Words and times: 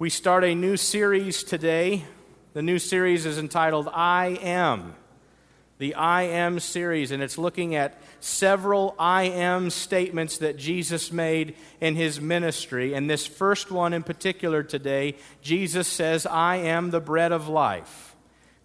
We 0.00 0.10
start 0.10 0.44
a 0.44 0.54
new 0.54 0.76
series 0.76 1.42
today. 1.42 2.04
The 2.54 2.62
new 2.62 2.78
series 2.78 3.26
is 3.26 3.36
entitled 3.36 3.88
I 3.92 4.38
Am. 4.42 4.94
The 5.78 5.96
I 5.96 6.22
Am 6.22 6.60
series, 6.60 7.10
and 7.10 7.20
it's 7.20 7.36
looking 7.36 7.74
at 7.74 8.00
several 8.20 8.94
I 8.96 9.24
Am 9.24 9.70
statements 9.70 10.38
that 10.38 10.56
Jesus 10.56 11.10
made 11.10 11.56
in 11.80 11.96
his 11.96 12.20
ministry. 12.20 12.94
And 12.94 13.10
this 13.10 13.26
first 13.26 13.72
one 13.72 13.92
in 13.92 14.04
particular 14.04 14.62
today, 14.62 15.16
Jesus 15.42 15.88
says, 15.88 16.26
I 16.26 16.58
am 16.58 16.90
the 16.90 17.00
bread 17.00 17.32
of 17.32 17.48
life. 17.48 18.07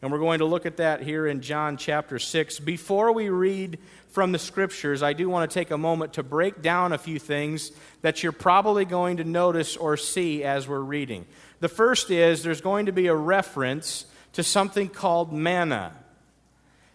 And 0.03 0.11
we're 0.11 0.19
going 0.19 0.39
to 0.39 0.45
look 0.45 0.65
at 0.65 0.75
that 0.77 1.01
here 1.01 1.25
in 1.25 1.39
John 1.39 1.77
chapter 1.77 2.19
6. 2.19 2.59
Before 2.59 3.13
we 3.13 3.29
read 3.29 3.79
from 4.09 4.33
the 4.33 4.37
scriptures, 4.37 5.01
I 5.01 5.13
do 5.13 5.29
want 5.29 5.49
to 5.49 5.53
take 5.53 5.71
a 5.71 5.77
moment 5.77 6.15
to 6.15 6.23
break 6.23 6.61
down 6.61 6.91
a 6.91 6.97
few 6.97 7.17
things 7.19 7.71
that 8.01 8.21
you're 8.21 8.33
probably 8.33 8.83
going 8.83 9.15
to 9.15 9.23
notice 9.23 9.77
or 9.77 9.95
see 9.95 10.43
as 10.43 10.67
we're 10.67 10.81
reading. 10.81 11.25
The 11.61 11.69
first 11.69 12.11
is 12.11 12.43
there's 12.43 12.59
going 12.59 12.87
to 12.87 12.91
be 12.91 13.07
a 13.07 13.15
reference 13.15 14.05
to 14.33 14.43
something 14.43 14.89
called 14.89 15.31
manna. 15.31 15.93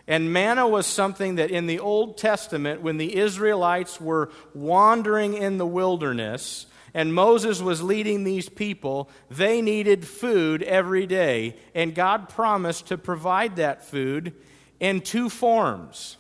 And 0.07 0.31
manna 0.31 0.69
was 0.69 0.87
something 0.87 1.37
that 1.37 1.51
in 1.51 1.67
the 1.67 1.79
Old 1.79 2.19
Testament, 2.19 2.83
when 2.83 2.99
the 2.99 3.17
Israelites 3.17 3.99
were 3.99 4.31
wandering 4.53 5.33
in 5.33 5.57
the 5.57 5.67
wilderness, 5.67 6.67
and 6.95 7.15
Moses 7.15 7.61
was 7.61 7.83
leading 7.83 8.25
these 8.25 8.49
people, 8.49 9.11
they 9.31 9.63
needed 9.63 10.07
food 10.07 10.63
every 10.63 11.07
day. 11.07 11.57
And 11.75 11.95
God 11.95 12.29
promised 12.29 12.87
to 12.89 12.99
provide 12.99 13.57
that 13.57 13.85
food 13.85 14.35
in 14.81 15.01
two 15.01 15.29
forms 15.29 16.17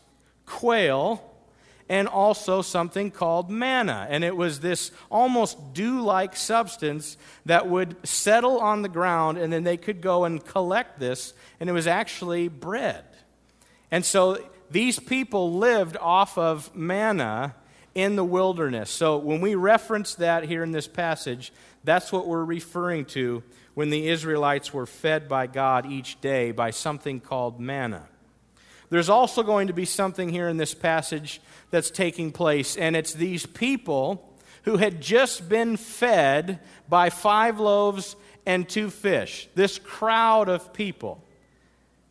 quail, 0.46 1.22
and 1.91 2.08
also 2.08 2.62
something 2.62 3.10
called 3.10 3.50
manna. 3.50 4.06
And 4.10 4.22
it 4.22 4.36
was 4.36 4.60
this 4.60 4.91
almost 5.10 5.72
dew 5.72 6.00
like 6.00 6.36
substance 6.36 7.16
that 7.46 7.69
would 7.69 7.96
settle 8.06 8.58
on 8.58 8.82
the 8.82 8.88
ground, 8.88 9.38
and 9.38 9.52
then 9.52 9.64
they 9.64 9.77
could 9.77 10.00
go 10.00 10.24
and 10.24 10.44
collect 10.44 10.98
this, 10.98 11.32
and 11.60 11.69
it 11.69 11.72
was 11.72 11.86
actually 11.86 12.48
bread. 12.48 13.05
And 13.91 14.05
so 14.05 14.38
these 14.70 14.98
people 14.98 15.55
lived 15.55 15.97
off 15.98 16.36
of 16.36 16.75
manna 16.75 17.55
in 17.98 18.14
the 18.14 18.24
wilderness. 18.24 18.91
So 18.91 19.18
when 19.18 19.41
we 19.41 19.56
reference 19.56 20.14
that 20.14 20.44
here 20.44 20.62
in 20.62 20.70
this 20.70 20.86
passage, 20.86 21.52
that's 21.82 22.12
what 22.12 22.28
we're 22.28 22.44
referring 22.44 23.06
to 23.06 23.42
when 23.74 23.91
the 23.91 24.06
Israelites 24.06 24.72
were 24.72 24.86
fed 24.86 25.28
by 25.28 25.48
God 25.48 25.84
each 25.84 26.20
day 26.20 26.52
by 26.52 26.70
something 26.70 27.19
called 27.19 27.58
manna. 27.58 28.06
There's 28.88 29.08
also 29.08 29.42
going 29.42 29.66
to 29.66 29.72
be 29.72 29.84
something 29.84 30.28
here 30.28 30.48
in 30.48 30.58
this 30.58 30.74
passage 30.74 31.41
that's 31.72 31.91
taking 31.91 32.30
place, 32.30 32.76
and 32.76 32.94
it's 32.94 33.12
these 33.12 33.46
people 33.46 34.32
who 34.62 34.76
had 34.76 35.00
just 35.00 35.48
been 35.48 35.76
fed 35.76 36.60
by 36.88 37.10
five 37.10 37.58
loaves 37.58 38.14
and 38.46 38.69
two 38.69 38.91
fish. 38.91 39.48
This 39.56 39.78
crowd 39.78 40.48
of 40.48 40.72
people. 40.72 41.24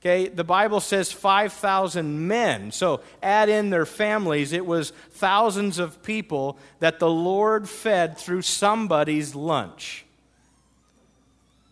Okay, 0.08 0.30
the 0.30 0.46
Bible 0.46 0.80
says 0.80 1.12
5,000 1.12 2.30
men. 2.30 2.72
So 2.72 3.02
add 3.22 3.50
in 3.50 3.72
their 3.72 3.86
families. 3.86 4.54
It 4.54 4.66
was 4.66 4.92
thousands 5.12 5.80
of 5.80 6.02
people 6.02 6.58
that 6.80 7.00
the 7.00 7.10
Lord 7.10 7.68
fed 7.68 8.18
through 8.18 8.44
somebody's 8.44 9.36
lunch. 9.36 10.06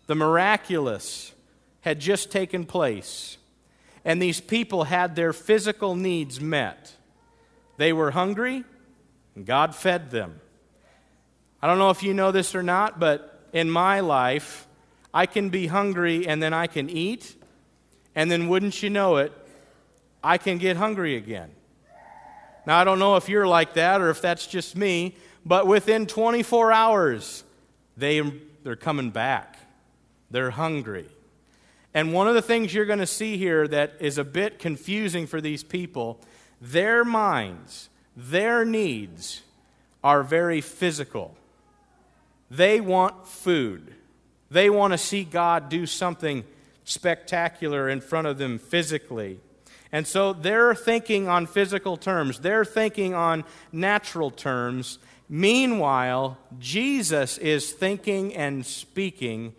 The 0.07 0.15
miraculous 0.15 1.31
had 1.79 2.01
just 2.01 2.29
taken 2.29 2.65
place 2.65 3.37
and 4.03 4.21
these 4.21 4.41
people 4.41 4.83
had 4.83 5.15
their 5.15 5.31
physical 5.31 5.95
needs 5.95 6.41
met. 6.41 6.93
They 7.77 7.91
were 7.91 8.11
hungry, 8.11 8.63
and 9.33 9.45
God 9.45 9.73
fed 9.73 10.11
them. 10.11 10.39
I 11.61 11.67
don't 11.67 11.79
know 11.79 11.89
if 11.89 12.03
you 12.03 12.13
know 12.13 12.31
this 12.31 12.53
or 12.53 12.61
not, 12.61 12.99
but 12.99 13.47
in 13.51 13.69
my 13.69 14.01
life, 14.01 14.67
I 15.13 15.25
can 15.25 15.49
be 15.49 15.67
hungry 15.67 16.27
and 16.27 16.43
then 16.43 16.53
I 16.53 16.67
can 16.67 16.89
eat, 16.89 17.35
and 18.15 18.31
then 18.31 18.47
wouldn't 18.47 18.81
you 18.81 18.89
know 18.89 19.17
it, 19.17 19.31
I 20.23 20.37
can 20.37 20.57
get 20.57 20.77
hungry 20.77 21.15
again. 21.15 21.51
Now, 22.65 22.79
I 22.79 22.83
don't 22.83 22.97
know 22.97 23.15
if 23.15 23.29
you're 23.29 23.47
like 23.47 23.75
that 23.75 24.01
or 24.01 24.09
if 24.09 24.21
that's 24.21 24.47
just 24.47 24.75
me, 24.75 25.15
but 25.45 25.67
within 25.67 26.07
24 26.07 26.71
hours, 26.71 27.43
they, 27.95 28.21
they're 28.63 28.75
coming 28.75 29.11
back. 29.11 29.57
They're 30.31 30.49
hungry. 30.49 31.05
And 31.93 32.11
one 32.11 32.27
of 32.27 32.33
the 32.33 32.41
things 32.41 32.73
you're 32.73 32.85
going 32.85 32.99
to 32.99 33.07
see 33.07 33.37
here 33.37 33.67
that 33.67 33.93
is 33.99 34.17
a 34.17 34.23
bit 34.23 34.57
confusing 34.57 35.27
for 35.27 35.39
these 35.39 35.63
people, 35.63 36.19
their 36.59 37.05
minds, 37.05 37.89
their 38.17 38.65
needs 38.65 39.43
are 40.03 40.23
very 40.23 40.61
physical. 40.61 41.35
They 42.49 42.81
want 42.81 43.27
food. 43.27 43.93
They 44.49 44.69
want 44.69 44.93
to 44.93 44.97
see 44.97 45.23
God 45.23 45.69
do 45.69 45.85
something 45.85 46.43
spectacular 46.85 47.89
in 47.89 47.99
front 47.99 48.27
of 48.27 48.37
them 48.37 48.57
physically. 48.57 49.41
And 49.91 50.07
so 50.07 50.31
they're 50.33 50.75
thinking 50.75 51.27
on 51.27 51.45
physical 51.45 51.97
terms, 51.97 52.39
they're 52.39 52.65
thinking 52.65 53.13
on 53.13 53.43
natural 53.71 54.31
terms. 54.31 54.99
Meanwhile, 55.27 56.37
Jesus 56.59 57.37
is 57.39 57.71
thinking 57.71 58.35
and 58.35 58.65
speaking 58.65 59.55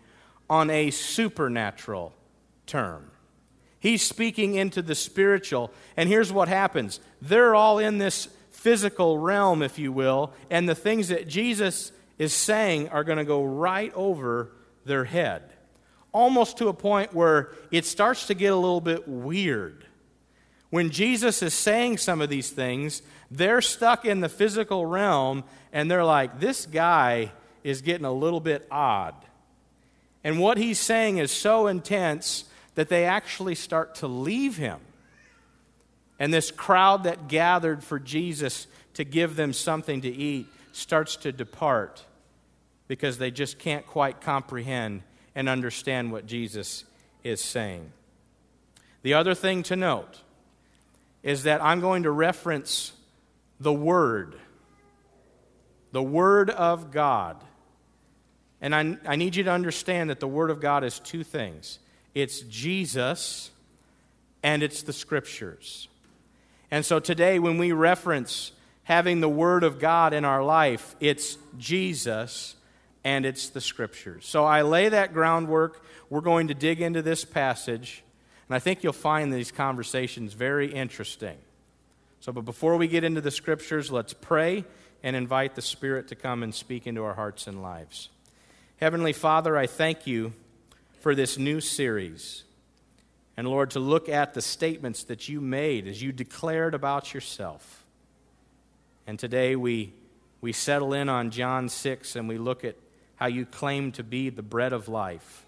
on 0.49 0.69
a 0.69 0.91
supernatural 0.91 2.13
term. 2.65 3.11
He's 3.79 4.01
speaking 4.01 4.55
into 4.55 4.81
the 4.81 4.95
spiritual. 4.95 5.71
And 5.95 6.09
here's 6.09 6.31
what 6.31 6.47
happens 6.47 6.99
they're 7.21 7.55
all 7.55 7.79
in 7.79 7.97
this 7.97 8.29
physical 8.51 9.17
realm, 9.17 9.61
if 9.61 9.77
you 9.77 9.91
will, 9.91 10.33
and 10.49 10.67
the 10.67 10.75
things 10.75 11.09
that 11.09 11.27
Jesus 11.27 11.91
is 12.17 12.33
saying 12.33 12.89
are 12.89 13.03
going 13.03 13.19
to 13.19 13.25
go 13.25 13.43
right 13.43 13.93
over 13.93 14.51
their 14.85 15.05
head. 15.05 15.53
Almost 16.11 16.57
to 16.57 16.67
a 16.67 16.73
point 16.73 17.13
where 17.13 17.51
it 17.71 17.85
starts 17.85 18.27
to 18.27 18.33
get 18.33 18.53
a 18.53 18.55
little 18.55 18.81
bit 18.81 19.07
weird. 19.07 19.85
When 20.69 20.89
Jesus 20.89 21.41
is 21.41 21.53
saying 21.53 21.97
some 21.97 22.21
of 22.21 22.29
these 22.29 22.49
things, 22.49 23.01
they're 23.31 23.61
stuck 23.61 24.05
in 24.05 24.19
the 24.19 24.29
physical 24.29 24.85
realm 24.85 25.43
and 25.71 25.89
they're 25.89 26.03
like, 26.03 26.39
this 26.39 26.65
guy 26.65 27.31
is 27.63 27.81
getting 27.81 28.05
a 28.05 28.11
little 28.11 28.39
bit 28.39 28.67
odd. 28.71 29.15
And 30.23 30.39
what 30.39 30.57
he's 30.57 30.79
saying 30.79 31.19
is 31.19 31.31
so 31.31 31.67
intense 31.67 32.45
that 32.75 32.89
they 32.89 33.05
actually 33.05 33.55
start 33.55 33.95
to 33.95 34.07
leave 34.07 34.57
him. 34.57 34.79
And 36.19 36.33
this 36.33 36.51
crowd 36.51 37.03
that 37.03 37.27
gathered 37.27 37.83
for 37.83 37.99
Jesus 37.99 38.67
to 38.95 39.03
give 39.03 39.35
them 39.35 39.53
something 39.53 40.01
to 40.01 40.09
eat 40.09 40.47
starts 40.71 41.15
to 41.17 41.31
depart 41.31 42.03
because 42.87 43.17
they 43.17 43.31
just 43.31 43.59
can't 43.59 43.85
quite 43.85 44.21
comprehend 44.21 45.03
and 45.37 45.47
understand 45.47 46.11
what 46.11 46.25
Jesus 46.25 46.83
is 47.23 47.39
saying. 47.39 47.91
The 49.03 49.13
other 49.13 49.35
thing 49.35 49.61
to 49.63 49.75
note 49.75 50.23
is 51.21 51.43
that 51.43 51.63
I'm 51.63 51.79
going 51.79 52.03
to 52.03 52.11
reference 52.11 52.91
the 53.59 53.71
Word, 53.71 54.33
the 55.91 56.01
Word 56.01 56.49
of 56.49 56.89
God. 56.89 57.37
And 58.61 58.73
I, 58.73 58.97
I 59.05 59.15
need 59.15 59.35
you 59.35 59.43
to 59.43 59.51
understand 59.51 60.09
that 60.09 60.19
the 60.19 60.27
Word 60.27 60.49
of 60.49 60.59
God 60.59 60.83
is 60.83 60.99
two 60.99 61.23
things 61.23 61.77
it's 62.15 62.39
Jesus, 62.41 63.51
and 64.41 64.63
it's 64.63 64.81
the 64.81 64.93
Scriptures. 64.93 65.87
And 66.71 66.83
so 66.83 66.99
today, 66.99 67.37
when 67.37 67.59
we 67.59 67.73
reference 67.73 68.53
having 68.85 69.19
the 69.19 69.29
Word 69.29 69.63
of 69.63 69.77
God 69.77 70.15
in 70.15 70.25
our 70.25 70.43
life, 70.43 70.95
it's 70.99 71.37
Jesus 71.59 72.55
and 73.07 73.25
it's 73.25 73.47
the 73.47 73.61
Scriptures. 73.61 74.25
So 74.25 74.43
I 74.43 74.63
lay 74.63 74.89
that 74.89 75.13
groundwork. 75.13 75.81
We're 76.09 76.19
going 76.19 76.49
to 76.49 76.53
dig 76.53 76.81
into 76.81 77.01
this 77.01 77.23
passage, 77.23 78.03
and 78.49 78.55
I 78.55 78.59
think 78.59 78.83
you'll 78.83 78.91
find 78.91 79.31
these 79.31 79.49
conversations 79.49 80.33
very 80.33 80.73
interesting. 80.73 81.37
So, 82.19 82.33
but 82.33 82.43
before 82.43 82.75
we 82.75 82.89
get 82.89 83.05
into 83.05 83.21
the 83.21 83.31
Scriptures, 83.31 83.93
let's 83.93 84.11
pray 84.11 84.65
and 85.03 85.15
invite 85.15 85.55
the 85.55 85.61
Spirit 85.61 86.09
to 86.09 86.15
come 86.15 86.43
and 86.43 86.53
speak 86.53 86.85
into 86.85 87.01
our 87.05 87.13
hearts 87.13 87.47
and 87.47 87.61
lives. 87.61 88.09
Heavenly 88.75 89.13
Father, 89.13 89.55
I 89.55 89.67
thank 89.67 90.05
you 90.05 90.33
for 90.99 91.15
this 91.15 91.37
new 91.37 91.61
series. 91.61 92.43
And 93.37 93.47
Lord, 93.47 93.71
to 93.71 93.79
look 93.79 94.09
at 94.09 94.33
the 94.33 94.41
statements 94.41 95.05
that 95.05 95.29
you 95.29 95.39
made 95.39 95.87
as 95.87 96.03
you 96.03 96.11
declared 96.11 96.73
about 96.73 97.13
yourself. 97.13 97.85
And 99.05 99.17
today 99.17 99.55
we, 99.55 99.93
we 100.41 100.51
settle 100.51 100.91
in 100.91 101.07
on 101.07 101.31
John 101.31 101.69
6 101.69 102.17
and 102.17 102.27
we 102.27 102.37
look 102.37 102.65
at 102.65 102.75
how 103.17 103.27
you 103.27 103.45
claim 103.45 103.91
to 103.93 104.03
be 104.03 104.29
the 104.29 104.41
bread 104.41 104.73
of 104.73 104.87
life. 104.87 105.45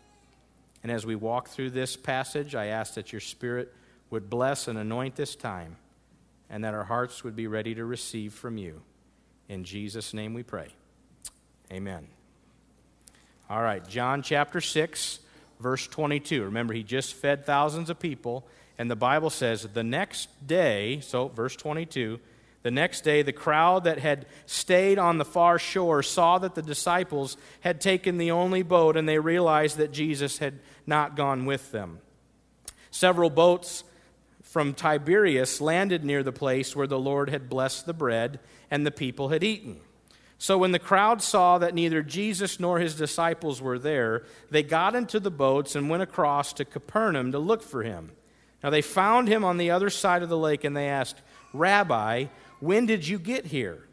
And 0.84 0.92
as 0.92 1.06
we 1.06 1.16
walk 1.16 1.50
through 1.50 1.72
this 1.72 1.96
passage, 1.96 2.56
I 2.56 2.68
ask 2.68 2.94
that 2.96 3.12
your 3.12 3.22
Spirit 3.22 3.74
would 4.10 4.30
bless 4.30 4.68
and 4.68 4.78
anoint 4.78 5.16
this 5.16 5.36
time 5.36 5.78
and 6.50 6.64
that 6.64 6.74
our 6.74 6.84
hearts 6.84 7.24
would 7.24 7.36
be 7.36 7.48
ready 7.48 7.76
to 7.76 7.86
receive 7.86 8.34
from 8.34 8.58
you. 8.58 8.82
In 9.48 9.64
Jesus' 9.64 10.14
name 10.14 10.34
we 10.34 10.44
pray. 10.44 10.70
Amen. 11.72 12.08
All 13.50 13.62
right, 13.62 13.88
John 13.88 14.22
chapter 14.22 14.62
6 14.62 15.20
verse 15.60 15.88
22. 15.88 16.44
Remember, 16.44 16.74
he 16.74 16.84
just 16.84 17.14
fed 17.14 17.46
thousands 17.46 17.90
of 17.90 18.00
people, 18.00 18.48
and 18.78 18.90
the 18.90 18.96
Bible 18.96 19.30
says 19.30 19.64
the 19.64 19.84
next 19.84 20.30
day, 20.48 21.00
so 21.02 21.28
verse 21.28 21.56
22, 21.56 22.20
The 22.62 22.72
next 22.72 23.02
day, 23.02 23.22
the 23.22 23.32
crowd 23.32 23.86
that 23.86 24.00
had 24.00 24.26
stayed 24.46 25.00
on 25.00 25.18
the 25.18 25.26
far 25.26 25.58
shore 25.58 26.04
saw 26.04 26.40
that 26.40 26.56
the 26.56 26.62
disciples 26.62 27.38
had 27.62 27.80
taken 27.80 28.18
the 28.18 28.32
only 28.32 28.64
boat, 28.64 28.98
and 28.98 29.08
they 29.08 29.20
realized 29.20 29.78
that 29.78 29.94
Jesus 29.94 30.40
had 30.40 30.60
not 30.86 31.16
gone 31.16 31.46
with 31.46 31.72
them. 31.72 32.00
Several 32.92 33.30
boats 33.30 33.84
from 34.42 34.74
Tiberias 34.74 35.62
landed 35.62 36.04
near 36.04 36.24
the 36.24 36.32
place 36.32 36.76
where 36.76 36.88
the 36.88 37.00
Lord 37.00 37.30
had 37.30 37.50
blessed 37.50 37.86
the 37.86 37.94
bread 37.94 38.40
and 38.72 38.84
the 38.84 38.92
people 38.92 39.30
had 39.30 39.44
eaten. 39.44 39.80
So 40.40 40.58
when 40.58 40.72
the 40.72 40.80
crowd 40.80 41.22
saw 41.22 41.58
that 41.60 41.76
neither 41.76 42.02
Jesus 42.02 42.60
nor 42.60 42.80
his 42.80 42.96
disciples 42.96 43.62
were 43.62 43.78
there, 43.78 44.24
they 44.50 44.64
got 44.64 44.96
into 44.96 45.20
the 45.20 45.30
boats 45.30 45.76
and 45.76 45.90
went 45.90 46.02
across 46.02 46.54
to 46.54 46.66
Capernaum 46.66 47.32
to 47.34 47.40
look 47.40 47.62
for 47.62 47.84
him. 47.84 48.12
Now 48.64 48.70
they 48.70 48.82
found 48.82 49.28
him 49.28 49.44
on 49.44 49.58
the 49.58 49.72
other 49.72 49.90
side 49.90 50.24
of 50.24 50.30
the 50.30 50.38
lake, 50.38 50.64
and 50.64 50.76
they 50.76 50.88
asked, 50.88 51.22
Rabbi, 51.54 52.26
when 52.60 52.86
did 52.86 53.08
you 53.08 53.20
get 53.20 53.48
here? 53.48 53.88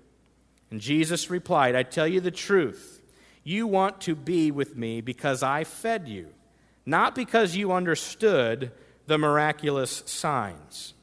And 0.71 0.81
Jesus 0.81 1.31
replied, 1.31 1.75
I 1.77 1.83
tell 1.83 2.07
you 2.07 2.21
the 2.21 2.31
truth. 2.31 3.01
You 3.45 3.67
want 3.67 4.01
to 4.03 4.17
be 4.17 4.51
with 4.51 4.77
me 4.77 5.01
because 5.01 5.43
I 5.43 5.65
fed 5.65 6.09
you, 6.09 6.29
not 6.85 7.15
because 7.15 7.55
you 7.55 7.73
understood 7.73 8.73
the 9.07 9.19
miraculous 9.19 10.03
signs. 10.07 10.95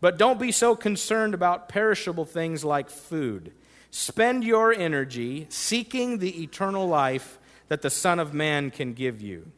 But 0.00 0.18
don't 0.18 0.40
be 0.40 0.50
so 0.50 0.74
concerned 0.74 1.34
about 1.34 1.68
perishable 1.68 2.24
things 2.24 2.64
like 2.64 2.90
food. 2.90 3.52
Spend 3.90 4.42
your 4.42 4.72
energy 4.72 5.46
seeking 5.48 6.18
the 6.18 6.42
eternal 6.42 6.88
life 6.88 7.38
that 7.68 7.82
the 7.82 7.90
Son 7.90 8.18
of 8.18 8.34
Man 8.34 8.70
can 8.70 8.92
give 8.92 9.22
you. 9.22 9.52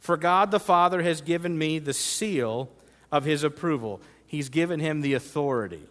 For 0.00 0.16
God 0.16 0.50
the 0.50 0.58
Father 0.58 1.02
has 1.02 1.20
given 1.20 1.58
me 1.58 1.78
the 1.78 1.92
seal 1.92 2.72
of 3.12 3.24
his 3.24 3.44
approval, 3.44 4.00
He's 4.26 4.48
given 4.48 4.80
him 4.80 5.02
the 5.02 5.12
authority. 5.12 5.86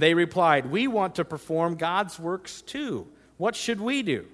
They 0.00 0.14
replied, 0.14 0.66
We 0.66 0.86
want 0.86 1.14
to 1.16 1.24
perform 1.24 1.76
God's 1.76 2.18
works 2.18 2.62
too. 2.62 3.08
What 3.36 3.56
should 3.56 3.80
we 3.80 4.02
do? 4.02 4.26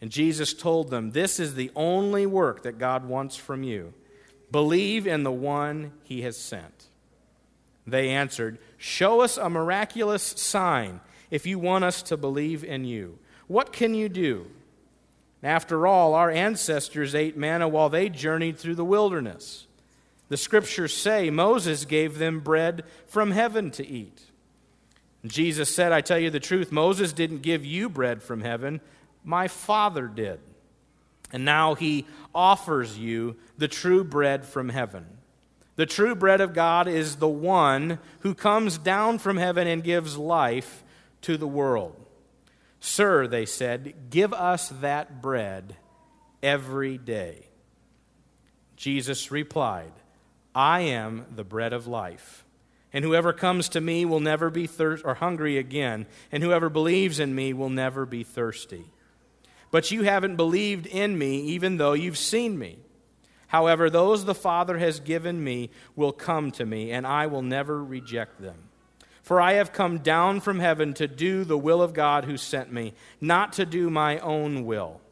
And 0.00 0.10
Jesus 0.10 0.52
told 0.52 0.90
them, 0.90 1.12
This 1.12 1.40
is 1.40 1.54
the 1.54 1.70
only 1.74 2.26
work 2.26 2.62
that 2.62 2.78
God 2.78 3.04
wants 3.06 3.36
from 3.36 3.62
you. 3.62 3.94
Believe 4.50 5.06
in 5.06 5.22
the 5.22 5.32
one 5.32 5.92
he 6.04 6.22
has 6.22 6.36
sent. 6.36 6.86
They 7.86 8.10
answered, 8.10 8.58
Show 8.76 9.20
us 9.20 9.36
a 9.36 9.48
miraculous 9.48 10.22
sign 10.22 11.00
if 11.30 11.46
you 11.46 11.58
want 11.58 11.84
us 11.84 12.02
to 12.02 12.16
believe 12.16 12.64
in 12.64 12.84
you. 12.84 13.18
What 13.46 13.72
can 13.72 13.94
you 13.94 14.08
do? 14.08 14.46
After 15.42 15.86
all, 15.86 16.14
our 16.14 16.30
ancestors 16.30 17.14
ate 17.14 17.36
manna 17.36 17.68
while 17.68 17.88
they 17.88 18.08
journeyed 18.08 18.58
through 18.58 18.74
the 18.74 18.84
wilderness. 18.84 19.66
The 20.28 20.36
scriptures 20.36 20.96
say 20.96 21.30
Moses 21.30 21.84
gave 21.84 22.18
them 22.18 22.40
bread 22.40 22.82
from 23.06 23.30
heaven 23.30 23.70
to 23.72 23.86
eat. 23.86 24.22
Jesus 25.30 25.74
said, 25.74 25.92
I 25.92 26.00
tell 26.00 26.18
you 26.18 26.30
the 26.30 26.40
truth, 26.40 26.70
Moses 26.70 27.12
didn't 27.12 27.42
give 27.42 27.64
you 27.64 27.88
bread 27.88 28.22
from 28.22 28.40
heaven, 28.40 28.80
my 29.24 29.48
Father 29.48 30.06
did. 30.06 30.40
And 31.32 31.44
now 31.44 31.74
he 31.74 32.06
offers 32.34 32.98
you 32.98 33.36
the 33.58 33.68
true 33.68 34.04
bread 34.04 34.44
from 34.44 34.68
heaven. 34.68 35.06
The 35.76 35.86
true 35.86 36.14
bread 36.14 36.40
of 36.40 36.54
God 36.54 36.88
is 36.88 37.16
the 37.16 37.28
one 37.28 37.98
who 38.20 38.34
comes 38.34 38.78
down 38.78 39.18
from 39.18 39.36
heaven 39.36 39.66
and 39.66 39.84
gives 39.84 40.16
life 40.16 40.82
to 41.22 41.36
the 41.36 41.46
world. 41.46 41.94
Sir, 42.80 43.26
they 43.26 43.44
said, 43.44 44.10
give 44.10 44.32
us 44.32 44.68
that 44.80 45.20
bread 45.20 45.76
every 46.42 46.96
day. 46.96 47.48
Jesus 48.76 49.30
replied, 49.30 49.92
I 50.54 50.80
am 50.80 51.26
the 51.34 51.44
bread 51.44 51.72
of 51.72 51.86
life. 51.86 52.45
And 52.96 53.04
whoever 53.04 53.34
comes 53.34 53.68
to 53.68 53.80
me 53.82 54.06
will 54.06 54.20
never 54.20 54.48
be 54.48 54.66
thirst 54.66 55.04
or 55.04 55.16
hungry 55.16 55.58
again, 55.58 56.06
and 56.32 56.42
whoever 56.42 56.70
believes 56.70 57.20
in 57.20 57.34
me 57.34 57.52
will 57.52 57.68
never 57.68 58.06
be 58.06 58.24
thirsty. 58.24 58.86
But 59.70 59.90
you 59.90 60.04
haven't 60.04 60.36
believed 60.36 60.86
in 60.86 61.18
me, 61.18 61.42
even 61.42 61.76
though 61.76 61.92
you've 61.92 62.16
seen 62.16 62.58
me. 62.58 62.78
However, 63.48 63.90
those 63.90 64.24
the 64.24 64.34
Father 64.34 64.78
has 64.78 64.98
given 64.98 65.44
me 65.44 65.68
will 65.94 66.10
come 66.10 66.50
to 66.52 66.64
me, 66.64 66.90
and 66.90 67.06
I 67.06 67.26
will 67.26 67.42
never 67.42 67.84
reject 67.84 68.40
them. 68.40 68.70
For 69.22 69.42
I 69.42 69.52
have 69.52 69.74
come 69.74 69.98
down 69.98 70.40
from 70.40 70.60
heaven 70.60 70.94
to 70.94 71.06
do 71.06 71.44
the 71.44 71.58
will 71.58 71.82
of 71.82 71.92
God 71.92 72.24
who 72.24 72.38
sent 72.38 72.72
me, 72.72 72.94
not 73.20 73.52
to 73.52 73.66
do 73.66 73.90
my 73.90 74.18
own 74.20 74.64
will. 74.64 75.02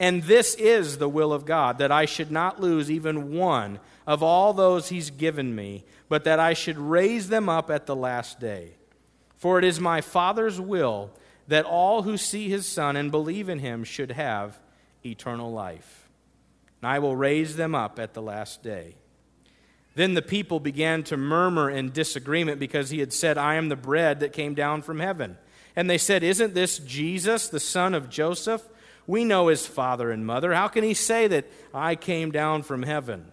And 0.00 0.24
this 0.24 0.56
is 0.56 0.98
the 0.98 1.08
will 1.08 1.32
of 1.32 1.46
God, 1.46 1.78
that 1.78 1.92
I 1.92 2.04
should 2.04 2.32
not 2.32 2.60
lose 2.60 2.90
even 2.90 3.32
one 3.32 3.78
of 4.08 4.22
all 4.22 4.54
those 4.54 4.88
he's 4.88 5.10
given 5.10 5.54
me, 5.54 5.84
but 6.08 6.24
that 6.24 6.40
I 6.40 6.54
should 6.54 6.78
raise 6.78 7.28
them 7.28 7.46
up 7.46 7.70
at 7.70 7.84
the 7.84 7.94
last 7.94 8.40
day. 8.40 8.72
For 9.36 9.58
it 9.58 9.66
is 9.66 9.78
my 9.78 10.00
Father's 10.00 10.58
will 10.58 11.10
that 11.46 11.66
all 11.66 12.02
who 12.02 12.16
see 12.16 12.48
his 12.48 12.66
Son 12.66 12.96
and 12.96 13.10
believe 13.10 13.50
in 13.50 13.58
him 13.58 13.84
should 13.84 14.10
have 14.12 14.58
eternal 15.04 15.52
life. 15.52 16.08
And 16.80 16.90
I 16.90 17.00
will 17.00 17.16
raise 17.16 17.56
them 17.56 17.74
up 17.74 17.98
at 17.98 18.14
the 18.14 18.22
last 18.22 18.62
day. 18.62 18.94
Then 19.94 20.14
the 20.14 20.22
people 20.22 20.58
began 20.58 21.02
to 21.04 21.18
murmur 21.18 21.68
in 21.68 21.92
disagreement 21.92 22.58
because 22.58 22.88
he 22.88 23.00
had 23.00 23.12
said, 23.12 23.36
I 23.36 23.56
am 23.56 23.68
the 23.68 23.76
bread 23.76 24.20
that 24.20 24.32
came 24.32 24.54
down 24.54 24.80
from 24.80 25.00
heaven. 25.00 25.36
And 25.76 25.90
they 25.90 25.98
said, 25.98 26.22
Isn't 26.22 26.54
this 26.54 26.78
Jesus, 26.78 27.48
the 27.48 27.60
son 27.60 27.94
of 27.94 28.08
Joseph? 28.08 28.66
We 29.06 29.24
know 29.24 29.48
his 29.48 29.66
father 29.66 30.10
and 30.10 30.24
mother. 30.24 30.54
How 30.54 30.68
can 30.68 30.82
he 30.82 30.94
say 30.94 31.26
that 31.26 31.44
I 31.74 31.94
came 31.94 32.30
down 32.30 32.62
from 32.62 32.84
heaven? 32.84 33.32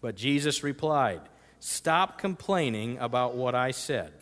But 0.00 0.16
Jesus 0.16 0.62
replied, 0.62 1.20
Stop 1.58 2.18
complaining 2.18 2.98
about 2.98 3.34
what 3.34 3.54
I 3.54 3.70
said. 3.70 4.12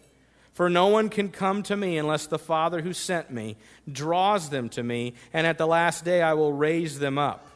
For 0.53 0.69
no 0.69 0.89
one 0.89 1.09
can 1.09 1.29
come 1.29 1.63
to 1.65 1.77
me 1.77 1.99
unless 1.99 2.27
the 2.27 2.39
Father 2.39 2.83
who 2.83 2.93
sent 2.93 3.31
me 3.31 3.57
draws 3.91 4.51
them 4.51 4.69
to 4.71 4.83
me, 4.83 5.15
and 5.33 5.47
at 5.47 5.57
the 5.57 5.69
last 5.69 6.05
day 6.05 6.21
I 6.21 6.35
will 6.35 6.53
raise 6.53 6.99
them 6.99 7.17
up. 7.17 7.47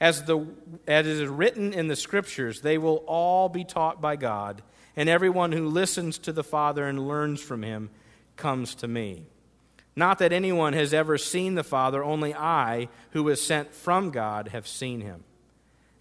As, 0.00 0.22
the, 0.22 0.46
as 0.86 1.06
is 1.06 1.26
written 1.26 1.72
in 1.72 1.88
the 1.88 1.96
Scriptures, 1.96 2.60
they 2.60 2.78
will 2.78 3.02
all 3.08 3.48
be 3.48 3.64
taught 3.64 4.00
by 4.00 4.14
God, 4.14 4.62
and 4.94 5.08
everyone 5.08 5.50
who 5.50 5.66
listens 5.68 6.18
to 6.18 6.32
the 6.32 6.44
Father 6.44 6.86
and 6.86 7.08
learns 7.08 7.40
from 7.40 7.64
him 7.64 7.90
comes 8.36 8.76
to 8.76 8.86
me. 8.86 9.24
Not 9.96 10.18
that 10.18 10.32
anyone 10.32 10.74
has 10.74 10.94
ever 10.94 11.18
seen 11.18 11.56
the 11.56 11.64
Father, 11.64 12.04
only 12.04 12.32
I, 12.32 12.88
who 13.10 13.24
was 13.24 13.42
sent 13.42 13.74
from 13.74 14.10
God, 14.10 14.48
have 14.48 14.68
seen 14.68 15.00
him. 15.00 15.24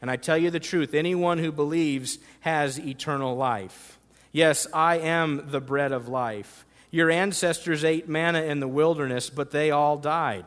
And 0.06 0.12
I 0.12 0.18
tell 0.18 0.38
you 0.38 0.52
the 0.52 0.60
truth 0.60 0.94
anyone 0.94 1.40
who 1.40 1.52
believes 1.52 2.20
has 2.42 2.80
eternal 2.80 3.36
life. 3.36 3.98
Yes, 4.32 4.68
I 4.72 5.00
am 5.00 5.48
the 5.50 5.60
bread 5.60 5.92
of 5.92 6.08
life. 6.08 6.64
Your 6.92 7.10
ancestors 7.10 7.84
ate 7.84 8.08
manna 8.08 8.44
in 8.44 8.60
the 8.60 8.68
wilderness, 8.68 9.32
but 9.32 9.50
they 9.50 9.72
all 9.72 9.98
died. 9.98 10.46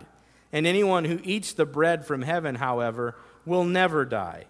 And 0.52 0.64
anyone 0.64 1.04
who 1.04 1.18
eats 1.24 1.54
the 1.54 1.66
bread 1.66 2.06
from 2.06 2.22
heaven, 2.22 2.54
however, 2.54 3.16
will 3.44 3.64
never 3.64 4.04
die. 4.04 4.44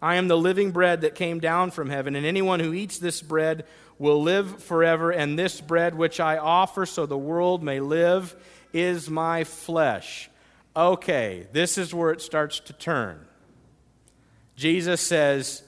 I 0.00 0.14
am 0.14 0.26
the 0.26 0.38
living 0.38 0.70
bread 0.70 1.02
that 1.02 1.14
came 1.14 1.38
down 1.38 1.70
from 1.70 1.90
heaven, 1.90 2.16
and 2.16 2.24
anyone 2.24 2.60
who 2.60 2.72
eats 2.72 2.98
this 2.98 3.20
bread 3.20 3.66
will 3.98 4.22
live 4.22 4.62
forever. 4.62 5.10
And 5.10 5.38
this 5.38 5.60
bread 5.60 5.94
which 5.94 6.18
I 6.18 6.38
offer 6.38 6.86
so 6.86 7.04
the 7.04 7.18
world 7.18 7.62
may 7.62 7.80
live 7.80 8.34
is 8.72 9.10
my 9.10 9.44
flesh. 9.44 10.30
Okay, 10.74 11.46
this 11.52 11.76
is 11.76 11.92
where 11.92 12.10
it 12.10 12.22
starts 12.22 12.58
to 12.60 12.72
turn. 12.72 13.26
Jesus 14.56 15.00
says, 15.00 15.62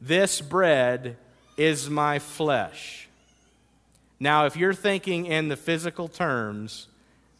This 0.00 0.40
bread 0.40 1.16
is 1.56 1.90
my 1.90 2.18
flesh. 2.18 3.08
Now, 4.18 4.46
if 4.46 4.56
you're 4.56 4.74
thinking 4.74 5.26
in 5.26 5.48
the 5.48 5.56
physical 5.56 6.08
terms, 6.08 6.88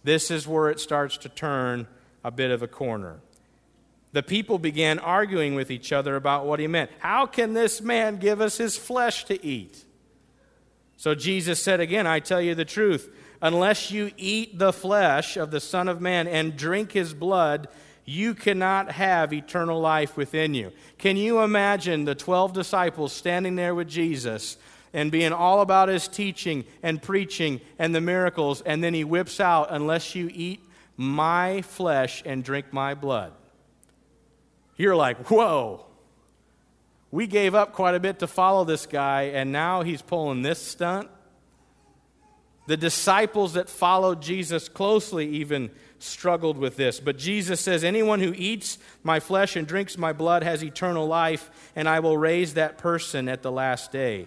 this 0.03 0.31
is 0.31 0.49
where 0.49 0.71
it 0.71 0.81
starts 0.81 1.17
to 1.19 1.29
turn 1.29 1.87
a 2.25 2.31
bit 2.31 2.51
of 2.51 2.63
a 2.63 2.69
corner. 2.69 3.21
The 4.13 4.23
people 4.23 4.59
began 4.59 4.99
arguing 4.99 5.55
with 5.55 5.71
each 5.71 5.93
other 5.93 6.17
about 6.17 6.47
what 6.47 6.59
he 6.59 6.67
meant. 6.67 6.91
How 6.99 7.27
can 7.27 7.55
this 7.55 7.81
man 7.81 8.17
give 8.17 8.41
us 8.41 8.57
his 8.57 8.77
flesh 8.77 9.25
to 9.27 9.45
eat? 9.45 9.85
So 10.97 11.15
Jesus 11.15 11.63
said 11.63 11.81
again, 11.81 12.07
I 12.07 12.19
tell 12.19 12.43
you 12.43 12.55
the 12.55 12.65
truth, 12.65 13.15
unless 13.41 13.91
you 13.91 14.11
eat 14.17 14.59
the 14.59 14.73
flesh 14.73 15.37
of 15.37 15.51
the 15.51 15.61
Son 15.61 15.89
of 15.89 16.01
Man 16.01 16.27
and 16.27 16.57
drink 16.57 16.93
his 16.93 17.15
blood, 17.15 17.69
you 18.11 18.35
cannot 18.35 18.90
have 18.90 19.33
eternal 19.33 19.81
life 19.81 20.17
within 20.17 20.52
you. 20.52 20.73
Can 20.99 21.17
you 21.17 21.43
imagine 21.43 22.05
the 22.05 22.17
12 22.17 22.52
disciples 22.52 23.12
standing 23.12 23.55
there 23.55 23.73
with 23.73 23.88
Jesus 23.88 24.57
and 24.93 25.12
being 25.12 25.33
all 25.33 25.61
about 25.61 25.88
his 25.88 26.09
teaching 26.09 26.64
and 26.83 27.00
preaching 27.00 27.61
and 27.79 27.95
the 27.95 28.00
miracles, 28.00 28.62
and 28.62 28.83
then 28.83 28.95
he 28.95 29.05
whips 29.05 29.38
out, 29.38 29.69
unless 29.71 30.17
you 30.17 30.29
eat 30.33 30.61
my 30.97 31.62
flesh 31.62 32.21
and 32.26 32.43
drink 32.43 32.73
my 32.73 32.95
blood? 32.95 33.33
You're 34.76 34.97
like, 34.97 35.31
whoa. 35.31 35.87
We 37.12 37.29
gave 37.29 37.55
up 37.55 37.75
quite 37.75 37.95
a 37.95 38.00
bit 38.00 38.19
to 38.19 38.26
follow 38.26 38.64
this 38.64 38.87
guy, 38.87 39.31
and 39.35 39.52
now 39.52 39.83
he's 39.83 40.02
pulling 40.02 40.43
this 40.43 40.61
stunt. 40.61 41.09
The 42.67 42.76
disciples 42.76 43.52
that 43.52 43.69
followed 43.69 44.21
Jesus 44.21 44.69
closely 44.69 45.29
even 45.29 45.71
struggled 46.02 46.59
with 46.59 46.76
this. 46.76 47.00
But 47.00 47.19
Jesus 47.19 47.61
says, 47.61 47.85
Anyone 47.85 48.21
who 48.21 48.35
eats 48.37 48.78
my 49.02 49.21
flesh 49.21 49.57
and 49.57 49.66
drinks 49.66 49.99
my 49.99 50.12
blood 50.12 50.42
has 50.42 50.62
eternal 50.64 51.07
life, 51.07 51.50
and 51.76 51.88
I 51.88 52.00
will 52.00 52.16
raise 52.16 52.54
that 52.54 52.78
person 52.78 53.28
at 53.28 53.42
the 53.42 53.52
last 53.52 53.92
day. 53.92 54.26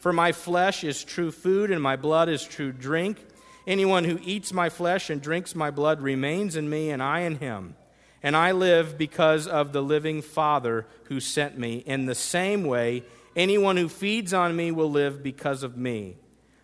For 0.00 0.12
my 0.12 0.32
flesh 0.32 0.84
is 0.84 1.04
true 1.04 1.30
food, 1.30 1.70
and 1.70 1.82
my 1.82 1.96
blood 1.96 2.28
is 2.28 2.44
true 2.44 2.72
drink. 2.72 3.18
Anyone 3.66 4.04
who 4.04 4.18
eats 4.22 4.52
my 4.52 4.68
flesh 4.68 5.10
and 5.10 5.22
drinks 5.22 5.54
my 5.54 5.70
blood 5.70 6.02
remains 6.02 6.56
in 6.56 6.68
me, 6.68 6.90
and 6.90 7.02
I 7.02 7.20
in 7.20 7.36
him. 7.36 7.76
And 8.22 8.36
I 8.36 8.52
live 8.52 8.98
because 8.98 9.46
of 9.46 9.72
the 9.72 9.82
living 9.82 10.22
Father 10.22 10.86
who 11.04 11.20
sent 11.20 11.58
me. 11.58 11.78
In 11.78 12.06
the 12.06 12.14
same 12.14 12.64
way, 12.64 13.04
anyone 13.36 13.76
who 13.76 13.88
feeds 13.88 14.32
on 14.32 14.54
me 14.56 14.70
will 14.70 14.90
live 14.90 15.22
because 15.22 15.62
of 15.62 15.76
me. 15.76 16.16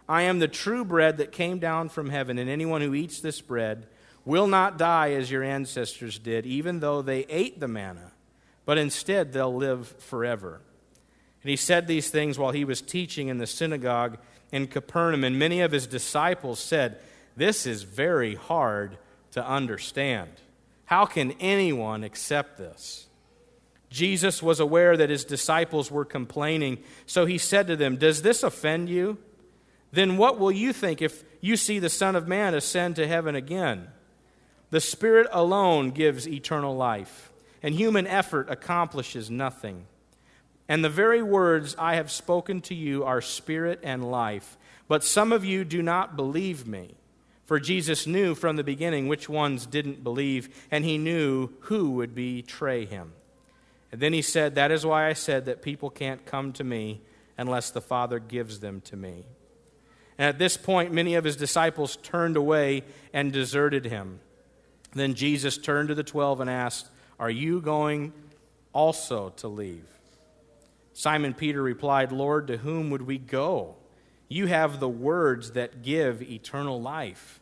I 0.08 0.22
am 0.22 0.38
the 0.38 0.48
true 0.48 0.84
bread 0.84 1.18
that 1.18 1.32
came 1.32 1.58
down 1.58 1.90
from 1.90 2.10
heaven, 2.10 2.38
and 2.38 2.48
anyone 2.48 2.80
who 2.80 2.94
eats 2.94 3.20
this 3.20 3.40
bread 3.40 3.86
will 4.28 4.46
not 4.46 4.76
die 4.76 5.12
as 5.12 5.30
your 5.30 5.42
ancestors 5.42 6.18
did, 6.18 6.44
even 6.44 6.80
though 6.80 7.00
they 7.00 7.20
ate 7.30 7.58
the 7.60 7.66
manna, 7.66 8.12
but 8.66 8.76
instead 8.76 9.32
they'll 9.32 9.54
live 9.54 9.88
forever. 9.88 10.60
And 11.42 11.48
he 11.48 11.56
said 11.56 11.86
these 11.86 12.10
things 12.10 12.38
while 12.38 12.50
he 12.50 12.62
was 12.62 12.82
teaching 12.82 13.28
in 13.28 13.38
the 13.38 13.46
synagogue 13.46 14.18
in 14.52 14.66
Capernaum, 14.66 15.24
and 15.24 15.38
many 15.38 15.62
of 15.62 15.72
his 15.72 15.86
disciples 15.86 16.60
said, 16.60 17.00
This 17.38 17.64
is 17.64 17.84
very 17.84 18.34
hard 18.34 18.98
to 19.30 19.42
understand. 19.42 20.28
How 20.84 21.06
can 21.06 21.32
anyone 21.40 22.04
accept 22.04 22.58
this? 22.58 23.06
Jesus 23.88 24.42
was 24.42 24.60
aware 24.60 24.94
that 24.98 25.08
his 25.08 25.24
disciples 25.24 25.90
were 25.90 26.04
complaining, 26.04 26.80
so 27.06 27.24
he 27.24 27.38
said 27.38 27.66
to 27.68 27.76
them, 27.76 27.96
Does 27.96 28.20
this 28.20 28.42
offend 28.42 28.90
you? 28.90 29.16
Then 29.90 30.18
what 30.18 30.38
will 30.38 30.52
you 30.52 30.74
think 30.74 31.00
if 31.00 31.24
you 31.40 31.56
see 31.56 31.78
the 31.78 31.88
Son 31.88 32.14
of 32.14 32.28
Man 32.28 32.52
ascend 32.52 32.96
to 32.96 33.08
heaven 33.08 33.34
again? 33.34 33.88
The 34.70 34.80
Spirit 34.80 35.28
alone 35.32 35.90
gives 35.90 36.28
eternal 36.28 36.76
life, 36.76 37.32
and 37.62 37.74
human 37.74 38.06
effort 38.06 38.50
accomplishes 38.50 39.30
nothing. 39.30 39.86
And 40.68 40.84
the 40.84 40.90
very 40.90 41.22
words 41.22 41.74
I 41.78 41.94
have 41.94 42.10
spoken 42.10 42.60
to 42.62 42.74
you 42.74 43.04
are 43.04 43.22
spirit 43.22 43.80
and 43.82 44.10
life. 44.10 44.58
But 44.86 45.02
some 45.02 45.32
of 45.32 45.44
you 45.44 45.64
do 45.64 45.82
not 45.82 46.16
believe 46.16 46.66
me. 46.66 46.94
For 47.46 47.58
Jesus 47.58 48.06
knew 48.06 48.34
from 48.34 48.56
the 48.56 48.64
beginning 48.64 49.08
which 49.08 49.26
ones 49.26 49.64
didn't 49.64 50.04
believe, 50.04 50.66
and 50.70 50.84
he 50.84 50.98
knew 50.98 51.48
who 51.60 51.92
would 51.92 52.14
betray 52.14 52.84
him. 52.84 53.12
And 53.90 54.02
then 54.02 54.12
he 54.12 54.20
said, 54.20 54.54
That 54.54 54.70
is 54.70 54.84
why 54.84 55.08
I 55.08 55.14
said 55.14 55.46
that 55.46 55.62
people 55.62 55.88
can't 55.88 56.26
come 56.26 56.52
to 56.54 56.64
me 56.64 57.00
unless 57.38 57.70
the 57.70 57.80
Father 57.80 58.18
gives 58.18 58.60
them 58.60 58.82
to 58.82 58.96
me. 58.96 59.24
And 60.18 60.28
at 60.28 60.38
this 60.38 60.58
point, 60.58 60.92
many 60.92 61.14
of 61.14 61.24
his 61.24 61.36
disciples 61.36 61.96
turned 61.96 62.36
away 62.36 62.82
and 63.14 63.32
deserted 63.32 63.86
him. 63.86 64.20
Then 64.92 65.14
Jesus 65.14 65.58
turned 65.58 65.88
to 65.88 65.94
the 65.94 66.02
twelve 66.02 66.40
and 66.40 66.48
asked, 66.48 66.88
Are 67.18 67.30
you 67.30 67.60
going 67.60 68.12
also 68.72 69.30
to 69.36 69.48
leave? 69.48 69.86
Simon 70.92 71.34
Peter 71.34 71.62
replied, 71.62 72.10
Lord, 72.10 72.48
to 72.48 72.56
whom 72.56 72.90
would 72.90 73.02
we 73.02 73.18
go? 73.18 73.76
You 74.28 74.46
have 74.46 74.80
the 74.80 74.88
words 74.88 75.52
that 75.52 75.82
give 75.82 76.22
eternal 76.22 76.80
life. 76.80 77.40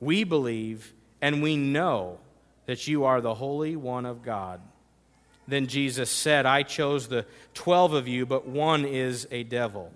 We 0.00 0.24
believe 0.24 0.94
and 1.20 1.42
we 1.42 1.56
know 1.56 2.18
that 2.66 2.86
you 2.86 3.04
are 3.04 3.20
the 3.20 3.34
Holy 3.34 3.76
One 3.76 4.06
of 4.06 4.22
God. 4.22 4.60
Then 5.48 5.66
Jesus 5.66 6.10
said, 6.10 6.46
I 6.46 6.62
chose 6.62 7.06
the 7.06 7.26
twelve 7.54 7.92
of 7.92 8.08
you, 8.08 8.26
but 8.26 8.48
one 8.48 8.84
is 8.84 9.28
a 9.30 9.44
devil. 9.44 9.92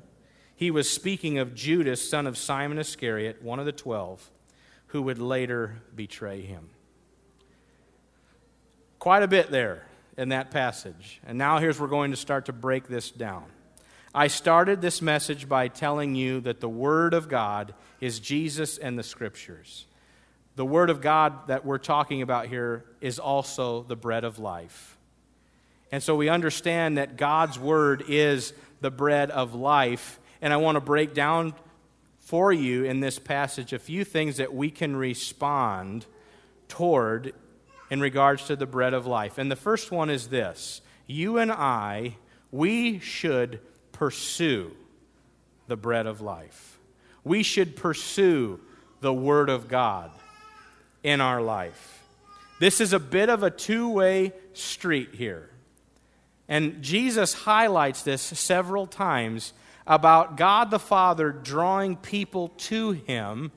He 0.54 0.70
was 0.70 0.88
speaking 0.88 1.38
of 1.38 1.54
Judas, 1.54 2.08
son 2.08 2.26
of 2.26 2.38
Simon 2.38 2.78
Iscariot, 2.78 3.42
one 3.42 3.58
of 3.58 3.66
the 3.66 3.72
twelve, 3.72 4.30
who 4.88 5.02
would 5.02 5.18
later 5.18 5.82
betray 5.96 6.42
him. 6.42 6.68
Quite 9.00 9.22
a 9.22 9.28
bit 9.28 9.50
there 9.50 9.82
in 10.18 10.28
that 10.28 10.50
passage. 10.50 11.22
And 11.26 11.38
now 11.38 11.58
here's 11.58 11.80
where 11.80 11.88
we're 11.88 11.90
going 11.90 12.10
to 12.10 12.18
start 12.18 12.44
to 12.46 12.52
break 12.52 12.86
this 12.86 13.10
down. 13.10 13.46
I 14.14 14.26
started 14.26 14.82
this 14.82 15.00
message 15.00 15.48
by 15.48 15.68
telling 15.68 16.14
you 16.14 16.40
that 16.42 16.60
the 16.60 16.68
Word 16.68 17.14
of 17.14 17.26
God 17.26 17.72
is 18.02 18.20
Jesus 18.20 18.76
and 18.76 18.98
the 18.98 19.02
Scriptures. 19.02 19.86
The 20.56 20.66
Word 20.66 20.90
of 20.90 21.00
God 21.00 21.46
that 21.46 21.64
we're 21.64 21.78
talking 21.78 22.20
about 22.20 22.48
here 22.48 22.84
is 23.00 23.18
also 23.18 23.84
the 23.84 23.96
bread 23.96 24.22
of 24.22 24.38
life. 24.38 24.98
And 25.90 26.02
so 26.02 26.14
we 26.14 26.28
understand 26.28 26.98
that 26.98 27.16
God's 27.16 27.58
Word 27.58 28.04
is 28.06 28.52
the 28.82 28.90
bread 28.90 29.30
of 29.30 29.54
life. 29.54 30.20
And 30.42 30.52
I 30.52 30.58
want 30.58 30.76
to 30.76 30.80
break 30.80 31.14
down 31.14 31.54
for 32.18 32.52
you 32.52 32.84
in 32.84 33.00
this 33.00 33.18
passage 33.18 33.72
a 33.72 33.78
few 33.78 34.04
things 34.04 34.36
that 34.36 34.52
we 34.52 34.70
can 34.70 34.94
respond 34.94 36.04
toward 36.68 37.32
in 37.90 38.00
regards 38.00 38.46
to 38.46 38.56
the 38.56 38.66
bread 38.66 38.94
of 38.94 39.06
life. 39.06 39.36
And 39.36 39.50
the 39.50 39.56
first 39.56 39.90
one 39.90 40.08
is 40.08 40.28
this 40.28 40.80
you 41.06 41.38
and 41.38 41.50
I, 41.50 42.16
we 42.52 43.00
should 43.00 43.60
pursue 43.92 44.70
the 45.66 45.76
bread 45.76 46.06
of 46.06 46.20
life. 46.20 46.78
We 47.24 47.42
should 47.42 47.76
pursue 47.76 48.60
the 49.00 49.12
Word 49.12 49.50
of 49.50 49.68
God 49.68 50.10
in 51.02 51.20
our 51.20 51.42
life. 51.42 52.04
This 52.60 52.80
is 52.80 52.92
a 52.92 53.00
bit 53.00 53.28
of 53.28 53.42
a 53.42 53.50
two 53.50 53.88
way 53.88 54.32
street 54.52 55.14
here. 55.14 55.50
And 56.48 56.82
Jesus 56.82 57.32
highlights 57.32 58.02
this 58.02 58.22
several 58.22 58.86
times 58.86 59.52
about 59.86 60.36
God 60.36 60.70
the 60.70 60.78
Father 60.78 61.30
drawing 61.30 61.96
people 61.96 62.48
to 62.48 62.92
Him, 62.92 63.50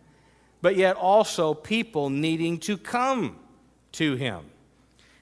but 0.61 0.75
yet 0.75 0.95
also 0.95 1.53
people 1.53 2.09
needing 2.09 2.59
to 2.59 2.77
come 2.77 3.37
to 3.93 4.15
him. 4.15 4.45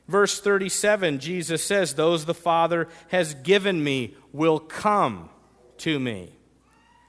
Verse 0.08 0.42
37, 0.42 1.20
Jesus 1.20 1.64
says, 1.64 1.94
Those 1.94 2.26
the 2.26 2.34
Father 2.34 2.88
has 3.10 3.34
given 3.34 3.84
me 3.84 4.16
will 4.34 4.60
come 4.60 5.30
to 5.78 6.00
me. 6.00 6.30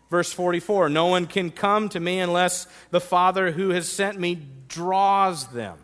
Verse 0.09 0.33
44, 0.33 0.89
No 0.89 1.07
one 1.07 1.27
can 1.27 1.51
come 1.51 1.89
to 1.89 1.99
me 1.99 2.21
unless 2.21 2.67
the 2.91 3.01
Father 3.01 3.51
who 3.51 3.71
has 3.71 3.91
sent 3.91 4.21
me 4.21 4.39
draws 4.69 5.49
them. 5.49 5.79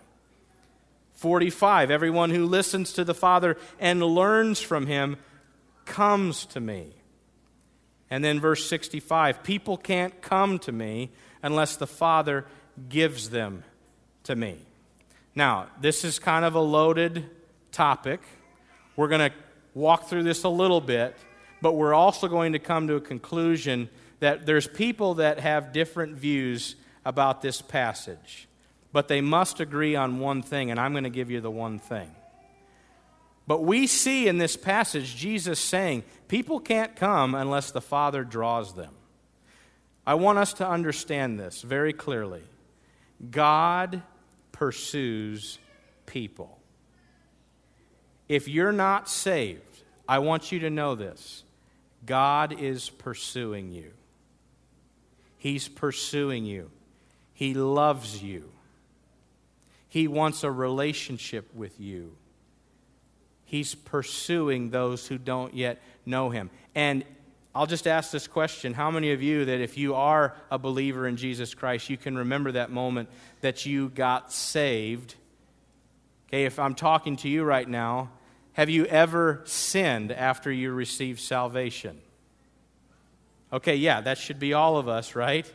45, 1.15 1.91
Everyone 1.91 2.31
who 2.31 2.47
listens 2.47 2.93
to 2.93 3.05
the 3.05 3.15
Father 3.15 3.57
and 3.81 4.03
learns 4.03 4.61
from 4.61 4.87
him 4.87 5.17
comes 5.87 6.47
to 6.47 6.61
me. 6.61 6.93
And 8.11 8.23
then 8.23 8.39
verse 8.39 8.65
65, 8.67 9.43
People 9.43 9.77
can't 9.77 10.21
come 10.23 10.59
to 10.61 10.73
me 10.73 11.11
unless 11.43 11.77
the 11.77 11.87
Father 11.87 12.47
gives 12.89 13.31
them 13.31 13.65
to 14.25 14.37
me. 14.37 14.68
Now, 15.38 15.68
this 15.80 16.02
is 16.02 16.18
kind 16.18 16.45
of 16.45 16.57
a 16.57 16.61
loaded 16.61 17.30
topic. 17.71 18.21
We're 18.97 19.07
going 19.07 19.30
to 19.30 19.37
walk 19.73 20.09
through 20.09 20.25
this 20.25 20.42
a 20.42 20.49
little 20.49 20.80
bit, 20.80 21.16
but 21.62 21.75
we're 21.75 21.95
also 21.95 22.26
going 22.26 22.54
to 22.54 22.59
come 22.59 22.88
to 22.88 22.97
a 22.97 23.00
conclusion 23.00 23.88
that 24.18 24.47
there's 24.47 24.66
people 24.66 25.14
that 25.14 25.38
have 25.38 25.73
different 25.73 26.16
views 26.16 26.75
about 27.04 27.40
this 27.40 27.62
passage. 27.62 28.49
But 28.92 29.07
they 29.07 29.21
must 29.21 29.61
agree 29.61 29.95
on 29.95 30.18
one 30.18 30.42
thing, 30.42 30.73
and 30.73 30.80
I'm 30.80 30.90
going 30.90 31.04
to 31.04 31.09
give 31.09 31.30
you 31.30 31.40
the 31.40 31.52
one 31.52 31.78
thing. 31.78 32.11
But 33.47 33.62
we 33.62 33.87
see 33.87 34.26
in 34.26 34.38
this 34.38 34.57
passage 34.57 35.14
Jesus 35.14 35.61
saying, 35.61 36.02
People 36.26 36.59
can't 36.59 36.97
come 36.97 37.37
unless 37.37 37.71
the 37.71 37.80
Father 37.80 38.25
draws 38.25 38.75
them. 38.75 38.92
I 40.04 40.14
want 40.14 40.38
us 40.38 40.52
to 40.54 40.68
understand 40.68 41.38
this 41.38 41.62
very 41.62 41.92
clearly. 41.92 42.42
God 43.30 44.02
pursues 44.59 45.59
people. 46.07 46.59
If 48.29 48.49
you're 48.49 48.73
not 48.73 49.09
saved, 49.09 49.62
I 50.09 50.19
want 50.19 50.50
you 50.50 50.59
to 50.61 50.71
know 50.71 50.97
this 50.97 51.45
God 52.05 52.61
is 52.61 52.91
pursuing 52.91 53.71
you. 53.71 53.93
He's 55.37 55.69
pursuing 55.69 56.45
you. 56.45 56.71
He 57.33 57.55
loves 57.55 58.21
you. 58.21 58.50
He 59.88 60.09
wants 60.09 60.43
a 60.43 60.50
relationship 60.50 61.55
with 61.55 61.79
you. 61.79 62.17
He's 63.45 63.77
pursuing 63.77 64.71
those 64.71 65.07
who 65.07 65.19
don't 65.19 65.55
yet 65.55 65.81
know 66.05 66.31
Him. 66.31 66.50
And 66.75 67.05
I'll 67.59 67.67
just 67.67 67.88
ask 67.88 68.12
this 68.12 68.29
question 68.29 68.73
How 68.73 68.88
many 68.88 69.11
of 69.11 69.21
you 69.21 69.47
that 69.47 69.61
if 69.61 69.77
you 69.77 69.97
are 69.97 70.37
a 70.49 70.61
believer 70.61 71.09
in 71.09 71.17
Jesus 71.17 71.55
Christ, 71.55 71.91
you 71.91 71.97
can 71.97 72.17
remember 72.17 72.53
that 72.53 72.71
moment 72.71 73.09
that 73.41 73.67
you 73.67 73.88
got 73.88 74.33
saved? 74.33 75.17
Okay, 76.29 76.45
if 76.45 76.61
I'm 76.61 76.77
talking 76.77 77.17
to 77.17 77.29
you 77.29 77.43
right 77.43 77.69
now, 77.69 78.11
have 78.53 78.71
you 78.71 78.87
ever 78.87 79.43
sinned 79.45 80.12
after 80.12 80.53
you 80.53 80.71
received 80.71 81.19
salvation? 81.19 82.00
Okay, 83.53 83.75
yeah, 83.75 84.03
that 84.03 84.19
should 84.19 84.38
be 84.38 84.53
all 84.53 84.77
of 84.77 84.87
us, 84.87 85.17
right? 85.17 85.53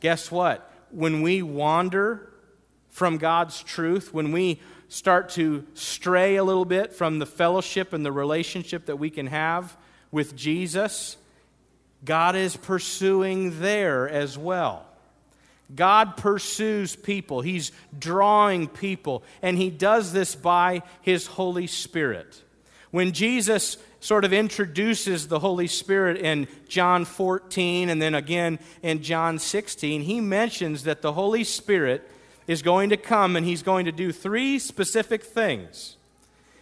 Guess 0.00 0.30
what? 0.30 0.70
When 0.90 1.22
we 1.22 1.40
wander 1.40 2.34
from 2.90 3.16
God's 3.16 3.62
truth, 3.62 4.12
when 4.12 4.30
we 4.30 4.60
start 4.88 5.30
to 5.30 5.66
stray 5.72 6.36
a 6.36 6.44
little 6.44 6.66
bit 6.66 6.92
from 6.92 7.18
the 7.18 7.24
fellowship 7.24 7.94
and 7.94 8.04
the 8.04 8.12
relationship 8.12 8.84
that 8.84 8.96
we 8.96 9.08
can 9.08 9.28
have 9.28 9.74
with 10.10 10.36
Jesus, 10.36 11.16
God 12.04 12.36
is 12.36 12.56
pursuing 12.56 13.60
there 13.60 14.08
as 14.08 14.38
well. 14.38 14.86
God 15.74 16.16
pursues 16.16 16.96
people, 16.96 17.42
He's 17.42 17.72
drawing 17.96 18.66
people, 18.68 19.22
and 19.42 19.56
He 19.56 19.70
does 19.70 20.12
this 20.12 20.34
by 20.34 20.82
His 21.02 21.26
Holy 21.26 21.66
Spirit. 21.66 22.42
When 22.90 23.12
Jesus 23.12 23.76
sort 24.00 24.24
of 24.24 24.32
introduces 24.32 25.28
the 25.28 25.38
Holy 25.38 25.66
Spirit 25.66 26.16
in 26.16 26.48
John 26.68 27.04
14 27.04 27.88
and 27.88 28.00
then 28.00 28.14
again 28.14 28.58
in 28.82 29.02
John 29.02 29.38
16, 29.38 30.00
he 30.02 30.20
mentions 30.20 30.84
that 30.84 31.02
the 31.02 31.12
Holy 31.12 31.44
Spirit 31.44 32.10
is 32.46 32.62
going 32.62 32.90
to 32.90 32.96
come 32.96 33.36
and 33.36 33.46
he's 33.46 33.62
going 33.62 33.84
to 33.84 33.92
do 33.92 34.10
three 34.10 34.58
specific 34.58 35.22
things. 35.22 35.96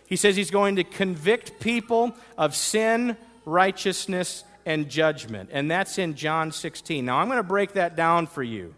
He 0.07 0.17
says 0.17 0.37
he's 0.37 0.51
going 0.51 0.77
to 0.77 0.85
convict 0.85 1.61
people 1.61 2.15
of 2.37 2.55
sin, 2.55 3.17
righteousness, 3.45 4.45
and 4.69 4.91
judgment. 4.91 5.49
And 5.51 5.71
that's 5.71 5.97
in 5.97 6.15
John 6.15 6.53
16. 6.53 7.03
Now, 7.03 7.17
I'm 7.17 7.27
going 7.27 7.39
to 7.39 7.43
break 7.43 7.73
that 7.73 7.97
down 7.97 8.27
for 8.27 8.43
you. 8.43 8.75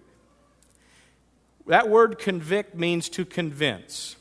That 1.66 1.88
word 1.88 2.16
convict 2.16 2.76
means 2.76 3.08
to 3.10 3.24
convince. 3.24 4.14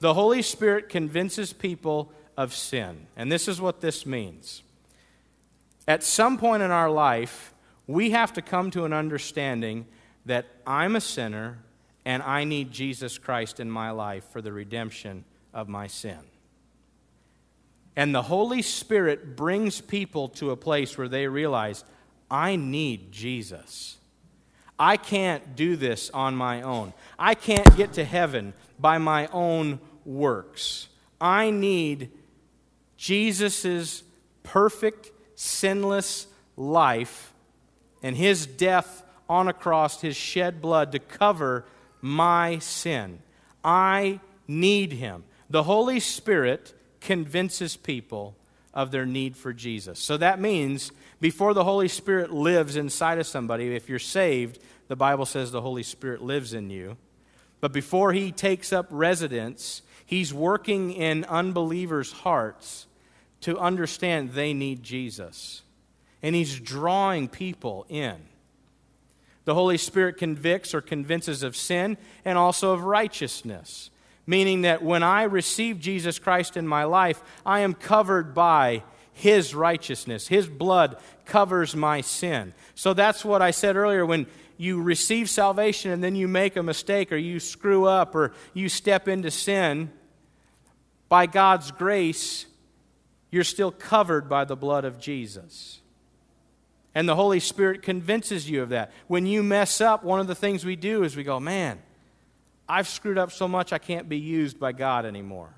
The 0.00 0.14
Holy 0.14 0.40
Spirit 0.40 0.88
convinces 0.88 1.52
people 1.52 2.10
of 2.38 2.54
sin. 2.54 3.06
And 3.16 3.30
this 3.30 3.48
is 3.48 3.60
what 3.60 3.82
this 3.82 4.06
means. 4.06 4.62
At 5.86 6.02
some 6.02 6.38
point 6.38 6.62
in 6.62 6.70
our 6.70 6.90
life, 6.90 7.52
we 7.86 8.10
have 8.10 8.32
to 8.32 8.42
come 8.42 8.70
to 8.70 8.86
an 8.86 8.94
understanding 8.94 9.86
that 10.24 10.46
I'm 10.66 10.96
a 10.96 11.02
sinner 11.02 11.58
and 12.06 12.22
I 12.22 12.44
need 12.44 12.72
Jesus 12.72 13.18
Christ 13.18 13.60
in 13.60 13.70
my 13.70 13.90
life 13.90 14.24
for 14.32 14.40
the 14.40 14.52
redemption 14.52 15.26
of 15.52 15.68
my 15.68 15.86
sin. 15.86 16.29
And 17.96 18.14
the 18.14 18.22
Holy 18.22 18.62
Spirit 18.62 19.36
brings 19.36 19.80
people 19.80 20.28
to 20.28 20.50
a 20.50 20.56
place 20.56 20.96
where 20.96 21.08
they 21.08 21.26
realize, 21.26 21.84
I 22.30 22.56
need 22.56 23.12
Jesus. 23.12 23.98
I 24.78 24.96
can't 24.96 25.56
do 25.56 25.76
this 25.76 26.08
on 26.10 26.34
my 26.34 26.62
own. 26.62 26.94
I 27.18 27.34
can't 27.34 27.76
get 27.76 27.94
to 27.94 28.04
heaven 28.04 28.54
by 28.78 28.98
my 28.98 29.26
own 29.26 29.80
works. 30.04 30.88
I 31.20 31.50
need 31.50 32.10
Jesus' 32.96 34.02
perfect, 34.42 35.10
sinless 35.34 36.26
life 36.56 37.34
and 38.02 38.16
his 38.16 38.46
death 38.46 39.02
on 39.28 39.48
a 39.48 39.52
cross, 39.52 40.00
his 40.00 40.16
shed 40.16 40.60
blood 40.60 40.92
to 40.92 40.98
cover 40.98 41.66
my 42.00 42.58
sin. 42.58 43.20
I 43.62 44.20
need 44.48 44.92
him. 44.92 45.24
The 45.50 45.64
Holy 45.64 46.00
Spirit 46.00 46.72
convinces 47.00 47.76
people 47.76 48.36
of 48.72 48.90
their 48.90 49.06
need 49.06 49.36
for 49.36 49.52
Jesus. 49.52 49.98
So 49.98 50.16
that 50.16 50.40
means 50.40 50.92
before 51.20 51.54
the 51.54 51.64
Holy 51.64 51.88
Spirit 51.88 52.32
lives 52.32 52.76
inside 52.76 53.18
of 53.18 53.26
somebody, 53.26 53.74
if 53.74 53.88
you're 53.88 53.98
saved, 53.98 54.58
the 54.88 54.96
Bible 54.96 55.26
says 55.26 55.50
the 55.50 55.60
Holy 55.60 55.82
Spirit 55.82 56.22
lives 56.22 56.54
in 56.54 56.70
you. 56.70 56.96
But 57.60 57.72
before 57.72 58.12
he 58.12 58.32
takes 58.32 58.72
up 58.72 58.86
residence, 58.90 59.82
he's 60.06 60.32
working 60.32 60.92
in 60.92 61.24
unbelievers' 61.24 62.12
hearts 62.12 62.86
to 63.42 63.58
understand 63.58 64.32
they 64.32 64.52
need 64.52 64.82
Jesus. 64.82 65.62
And 66.22 66.34
He's 66.34 66.58
drawing 66.58 67.28
people 67.28 67.86
in. 67.88 68.16
The 69.44 69.54
Holy 69.54 69.78
Spirit 69.78 70.18
convicts 70.18 70.74
or 70.74 70.80
convinces 70.80 71.42
of 71.42 71.56
sin 71.56 71.96
and 72.24 72.36
also 72.36 72.72
of 72.72 72.82
righteousness, 72.84 73.90
meaning 74.30 74.62
that 74.62 74.80
when 74.80 75.02
I 75.02 75.24
receive 75.24 75.80
Jesus 75.80 76.20
Christ 76.20 76.56
in 76.56 76.66
my 76.66 76.84
life, 76.84 77.20
I 77.44 77.60
am 77.60 77.74
covered 77.74 78.32
by 78.32 78.84
His 79.12 79.56
righteousness. 79.56 80.28
His 80.28 80.46
blood 80.46 80.98
covers 81.24 81.74
my 81.74 82.00
sin. 82.00 82.54
So 82.76 82.94
that's 82.94 83.24
what 83.24 83.42
I 83.42 83.50
said 83.50 83.74
earlier 83.74 84.06
when 84.06 84.28
you 84.56 84.80
receive 84.80 85.28
salvation 85.28 85.90
and 85.90 86.02
then 86.04 86.14
you 86.14 86.28
make 86.28 86.54
a 86.54 86.62
mistake 86.62 87.10
or 87.10 87.16
you 87.16 87.40
screw 87.40 87.86
up 87.86 88.14
or 88.14 88.32
you 88.54 88.68
step 88.68 89.08
into 89.08 89.32
sin. 89.32 89.90
By 91.08 91.26
God's 91.26 91.72
grace, 91.72 92.46
you're 93.32 93.42
still 93.42 93.72
covered 93.72 94.28
by 94.28 94.44
the 94.44 94.54
blood 94.54 94.84
of 94.84 95.00
Jesus. 95.00 95.80
And 96.94 97.08
the 97.08 97.16
Holy 97.16 97.40
Spirit 97.40 97.82
convinces 97.82 98.48
you 98.48 98.62
of 98.62 98.68
that. 98.68 98.92
When 99.08 99.26
you 99.26 99.42
mess 99.42 99.80
up, 99.80 100.04
one 100.04 100.20
of 100.20 100.28
the 100.28 100.36
things 100.36 100.64
we 100.64 100.76
do 100.76 101.02
is 101.02 101.16
we 101.16 101.24
go, 101.24 101.40
man, 101.40 101.80
I've 102.70 102.88
screwed 102.88 103.18
up 103.18 103.32
so 103.32 103.48
much 103.48 103.72
I 103.72 103.78
can't 103.78 104.08
be 104.08 104.18
used 104.18 104.60
by 104.60 104.72
God 104.72 105.04
anymore. 105.04 105.50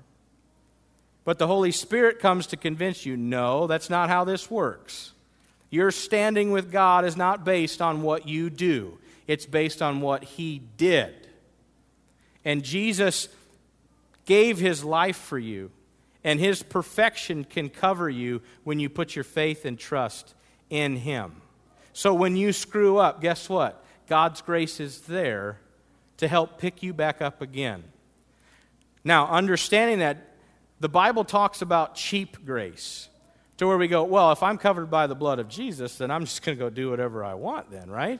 But 1.25 1.37
the 1.37 1.47
Holy 1.47 1.71
Spirit 1.71 2.19
comes 2.19 2.47
to 2.47 2.57
convince 2.57 3.05
you 3.05 3.15
no, 3.15 3.67
that's 3.67 3.89
not 3.89 4.09
how 4.09 4.23
this 4.23 4.49
works. 4.49 5.13
Your 5.69 5.91
standing 5.91 6.51
with 6.51 6.71
God 6.71 7.05
is 7.05 7.15
not 7.15 7.45
based 7.45 7.81
on 7.81 8.01
what 8.01 8.27
you 8.27 8.49
do, 8.49 8.97
it's 9.27 9.45
based 9.45 9.81
on 9.81 10.01
what 10.01 10.23
He 10.23 10.61
did. 10.77 11.13
And 12.43 12.63
Jesus 12.63 13.29
gave 14.25 14.57
His 14.57 14.83
life 14.83 15.17
for 15.17 15.39
you 15.39 15.71
and 16.23 16.39
His 16.39 16.63
perfection 16.63 17.43
can 17.43 17.69
cover 17.69 18.09
you 18.09 18.41
when 18.63 18.79
you 18.79 18.89
put 18.89 19.15
your 19.15 19.23
faith 19.23 19.65
and 19.65 19.77
trust 19.77 20.33
in 20.69 20.97
Him. 20.97 21.41
So 21.93 22.13
when 22.13 22.35
you 22.35 22.53
screw 22.53 22.97
up, 22.97 23.21
guess 23.21 23.47
what? 23.49 23.83
God's 24.07 24.41
grace 24.41 24.79
is 24.79 25.01
there 25.01 25.59
to 26.17 26.27
help 26.27 26.57
pick 26.57 26.83
you 26.83 26.93
back 26.93 27.21
up 27.21 27.41
again. 27.41 27.83
Now, 29.03 29.27
understanding 29.27 29.99
that, 29.99 30.29
the 30.79 30.89
Bible 30.89 31.23
talks 31.23 31.61
about 31.61 31.95
cheap 31.95 32.45
grace 32.45 33.09
to 33.57 33.67
where 33.67 33.77
we 33.77 33.87
go, 33.87 34.03
well, 34.03 34.31
if 34.31 34.43
I'm 34.43 34.57
covered 34.57 34.89
by 34.89 35.07
the 35.07 35.15
blood 35.15 35.39
of 35.39 35.47
Jesus, 35.47 35.97
then 35.97 36.11
I'm 36.11 36.25
just 36.25 36.41
going 36.41 36.57
to 36.57 36.63
go 36.63 36.69
do 36.69 36.89
whatever 36.89 37.23
I 37.23 37.35
want, 37.35 37.71
then, 37.71 37.89
right? 37.89 38.19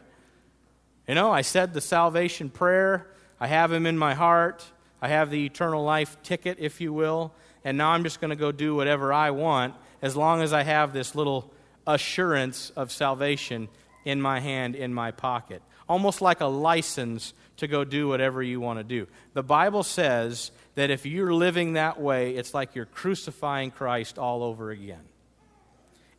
You 1.08 1.16
know, 1.16 1.32
I 1.32 1.42
said 1.42 1.74
the 1.74 1.82
salvation 1.82 2.50
prayer, 2.50 3.08
I 3.40 3.48
have 3.48 3.72
Him 3.72 3.86
in 3.86 3.98
my 3.98 4.14
heart, 4.14 4.64
I 5.02 5.10
have 5.10 5.30
the 5.30 5.46
eternal 5.46 5.84
life 5.84 6.18
ticket, 6.24 6.58
if 6.60 6.80
you 6.80 6.94
will 6.94 7.34
and 7.64 7.78
now 7.78 7.92
I'm 7.92 8.04
just 8.04 8.20
going 8.20 8.30
to 8.30 8.36
go 8.36 8.52
do 8.52 8.76
whatever 8.76 9.14
I 9.14 9.32
want 9.32 9.76
as 10.02 10.16
long 10.16 10.42
as 10.42 10.54
I 10.54 10.64
have 10.64 10.94
this 10.94 11.16
little 11.16 11.52
assurance 11.88 12.72
of 12.72 12.92
salvation 12.92 13.70
in 14.06 14.22
my 14.22 14.40
hand, 14.40 14.76
in 14.76 14.94
my 14.94 15.12
pocket. 15.12 15.62
Almost 15.88 16.22
like 16.22 16.42
a 16.42 16.46
license 16.46 17.34
to 17.58 17.68
go 17.68 17.84
do 17.84 18.08
whatever 18.08 18.42
you 18.42 18.60
want 18.60 18.80
to 18.80 18.84
do. 18.84 19.08
The 19.34 19.44
Bible 19.44 19.84
says 19.84 20.52
that 20.76 20.89
if 20.89 21.06
you're 21.06 21.34
living 21.34 21.74
that 21.74 22.00
way, 22.00 22.36
it's 22.36 22.54
like 22.54 22.76
you're 22.76 22.86
crucifying 22.86 23.72
Christ 23.72 24.18
all 24.18 24.44
over 24.44 24.72
again. 24.72 25.04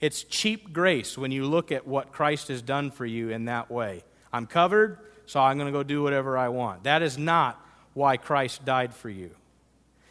It's 0.01 0.23
cheap 0.23 0.73
grace 0.73 1.17
when 1.17 1.33
you 1.33 1.47
look 1.47 1.73
at 1.73 1.87
what 1.87 2.13
Christ 2.13 2.49
has 2.49 2.63
done 2.63 2.91
for 2.91 3.07
you 3.07 3.31
in 3.31 3.47
that 3.47 3.71
way. 3.71 4.05
I'm 4.33 4.47
covered, 4.47 4.99
so 5.27 5.41
I'm 5.41 5.57
going 5.57 5.73
to 5.73 5.77
go 5.77 5.83
do 5.83 6.03
whatever 6.03 6.37
I 6.37 6.49
want. 6.49 6.85
That 6.85 7.03
is 7.03 7.17
not 7.17 7.61
why 7.95 8.17
Christ 8.17 8.65
died 8.65 8.95
for 8.95 9.09
you. 9.09 9.31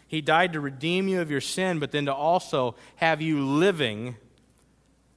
He 0.07 0.21
died 0.21 0.53
to 0.53 0.59
redeem 0.59 1.07
you 1.07 1.21
of 1.21 1.31
your 1.31 1.41
sin, 1.41 1.79
but 1.79 1.91
then 1.91 2.05
to 2.05 2.13
also 2.13 2.75
have 2.97 3.21
you 3.21 3.45
living 3.45 4.15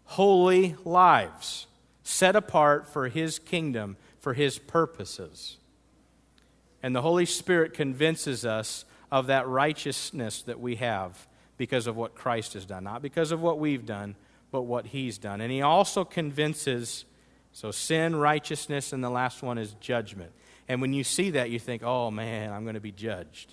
holy 0.04 0.76
lives, 0.84 1.66
set 2.02 2.36
apart 2.36 2.88
for 2.88 3.08
His 3.08 3.38
kingdom, 3.38 3.96
for 4.20 4.34
His 4.34 4.58
purposes. 4.58 5.58
And 6.86 6.94
the 6.94 7.02
Holy 7.02 7.26
Spirit 7.26 7.74
convinces 7.74 8.44
us 8.46 8.84
of 9.10 9.26
that 9.26 9.48
righteousness 9.48 10.42
that 10.42 10.60
we 10.60 10.76
have 10.76 11.26
because 11.56 11.88
of 11.88 11.96
what 11.96 12.14
Christ 12.14 12.52
has 12.52 12.64
done. 12.64 12.84
Not 12.84 13.02
because 13.02 13.32
of 13.32 13.42
what 13.42 13.58
we've 13.58 13.84
done, 13.84 14.14
but 14.52 14.62
what 14.62 14.86
He's 14.86 15.18
done. 15.18 15.40
And 15.40 15.50
He 15.50 15.62
also 15.62 16.04
convinces, 16.04 17.04
so 17.50 17.72
sin, 17.72 18.14
righteousness, 18.14 18.92
and 18.92 19.02
the 19.02 19.10
last 19.10 19.42
one 19.42 19.58
is 19.58 19.74
judgment. 19.80 20.30
And 20.68 20.80
when 20.80 20.92
you 20.92 21.02
see 21.02 21.30
that, 21.30 21.50
you 21.50 21.58
think, 21.58 21.82
oh 21.82 22.12
man, 22.12 22.52
I'm 22.52 22.62
going 22.62 22.74
to 22.74 22.80
be 22.80 22.92
judged. 22.92 23.52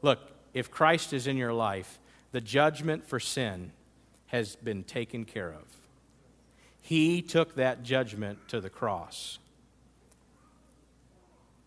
Look, 0.00 0.20
if 0.54 0.70
Christ 0.70 1.12
is 1.12 1.26
in 1.26 1.36
your 1.36 1.52
life, 1.52 1.98
the 2.30 2.40
judgment 2.40 3.04
for 3.04 3.18
sin 3.18 3.72
has 4.26 4.54
been 4.54 4.84
taken 4.84 5.24
care 5.24 5.50
of. 5.50 5.64
He 6.80 7.22
took 7.22 7.56
that 7.56 7.82
judgment 7.82 8.46
to 8.50 8.60
the 8.60 8.70
cross. 8.70 9.40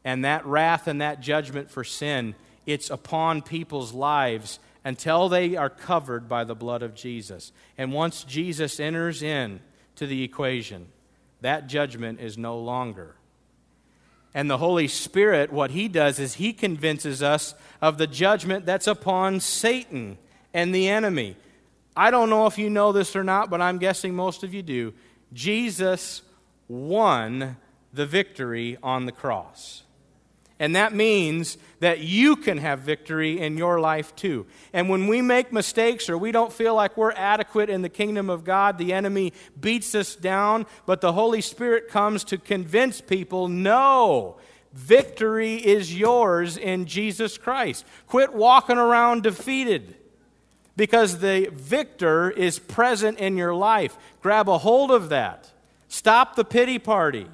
And 0.05 0.23
that 0.23 0.45
wrath 0.45 0.87
and 0.87 1.01
that 1.01 1.19
judgment 1.19 1.69
for 1.69 1.83
sin, 1.83 2.35
it's 2.65 2.89
upon 2.89 3.41
people's 3.41 3.91
lives 3.91 4.59
until 4.85 5.27
they 5.27 5.55
are 5.55 5.69
covered 5.69 6.29
by 6.29 6.43
the 6.43 6.55
blood 6.55 6.83
of 6.83 6.93
Jesus. 6.93 7.51
And 7.77 7.91
once 7.91 8.23
Jesus 8.23 8.79
enters 8.79 9.23
in 9.23 9.59
to 9.95 10.05
the 10.05 10.23
equation, 10.23 10.87
that 11.41 11.67
judgment 11.67 12.21
is 12.21 12.37
no 12.37 12.57
longer. 12.57 13.15
And 14.35 14.49
the 14.49 14.59
Holy 14.59 14.87
Spirit, 14.87 15.51
what 15.51 15.71
He 15.71 15.87
does 15.87 16.19
is 16.19 16.35
He 16.35 16.53
convinces 16.53 17.23
us 17.23 17.55
of 17.81 17.97
the 17.97 18.05
judgment 18.05 18.65
that's 18.65 18.85
upon 18.85 19.39
Satan 19.39 20.19
and 20.53 20.73
the 20.75 20.87
enemy. 20.87 21.35
I 21.97 22.11
don't 22.11 22.29
know 22.29 22.45
if 22.45 22.57
you 22.57 22.69
know 22.69 22.91
this 22.91 23.15
or 23.15 23.23
not, 23.23 23.49
but 23.49 23.61
I'm 23.61 23.79
guessing 23.79 24.13
most 24.13 24.43
of 24.43 24.53
you 24.53 24.61
do. 24.61 24.93
Jesus 25.33 26.21
won 26.67 27.57
the 27.93 28.05
victory 28.05 28.77
on 28.83 29.05
the 29.05 29.11
cross. 29.11 29.83
And 30.57 30.75
that 30.77 30.93
means 30.93 31.57
that 31.81 31.99
you 31.99 32.37
can 32.37 32.59
have 32.59 32.79
victory 32.79 33.41
in 33.41 33.57
your 33.57 33.79
life 33.81 34.15
too. 34.15 34.45
And 34.71 34.87
when 34.87 35.07
we 35.07 35.21
make 35.21 35.51
mistakes 35.51 36.09
or 36.09 36.17
we 36.17 36.31
don't 36.31 36.53
feel 36.53 36.73
like 36.73 36.95
we're 36.95 37.11
adequate 37.11 37.69
in 37.69 37.81
the 37.81 37.89
kingdom 37.89 38.29
of 38.29 38.45
God, 38.45 38.77
the 38.77 38.93
enemy 38.93 39.33
beats 39.59 39.93
us 39.95 40.15
down, 40.15 40.65
but 40.85 41.01
the 41.01 41.11
Holy 41.11 41.41
Spirit 41.41 41.89
comes 41.89 42.23
to 42.25 42.37
convince 42.37 43.01
people 43.01 43.49
no, 43.49 44.37
victory 44.71 45.55
is 45.55 45.97
yours 45.97 46.55
in 46.55 46.85
Jesus 46.85 47.37
Christ. 47.37 47.85
Quit 48.07 48.33
walking 48.33 48.77
around 48.77 49.23
defeated. 49.23 49.95
because 50.77 51.19
the 51.19 51.49
victor 51.53 52.29
is 52.29 52.59
present 52.59 53.17
in 53.19 53.37
your 53.37 53.55
life. 53.55 53.97
Grab 54.21 54.49
a 54.49 54.57
hold 54.57 54.91
of 54.91 55.09
that. 55.09 55.51
Stop 55.87 56.35
the 56.35 56.45
pity 56.45 56.79
party 56.79 57.27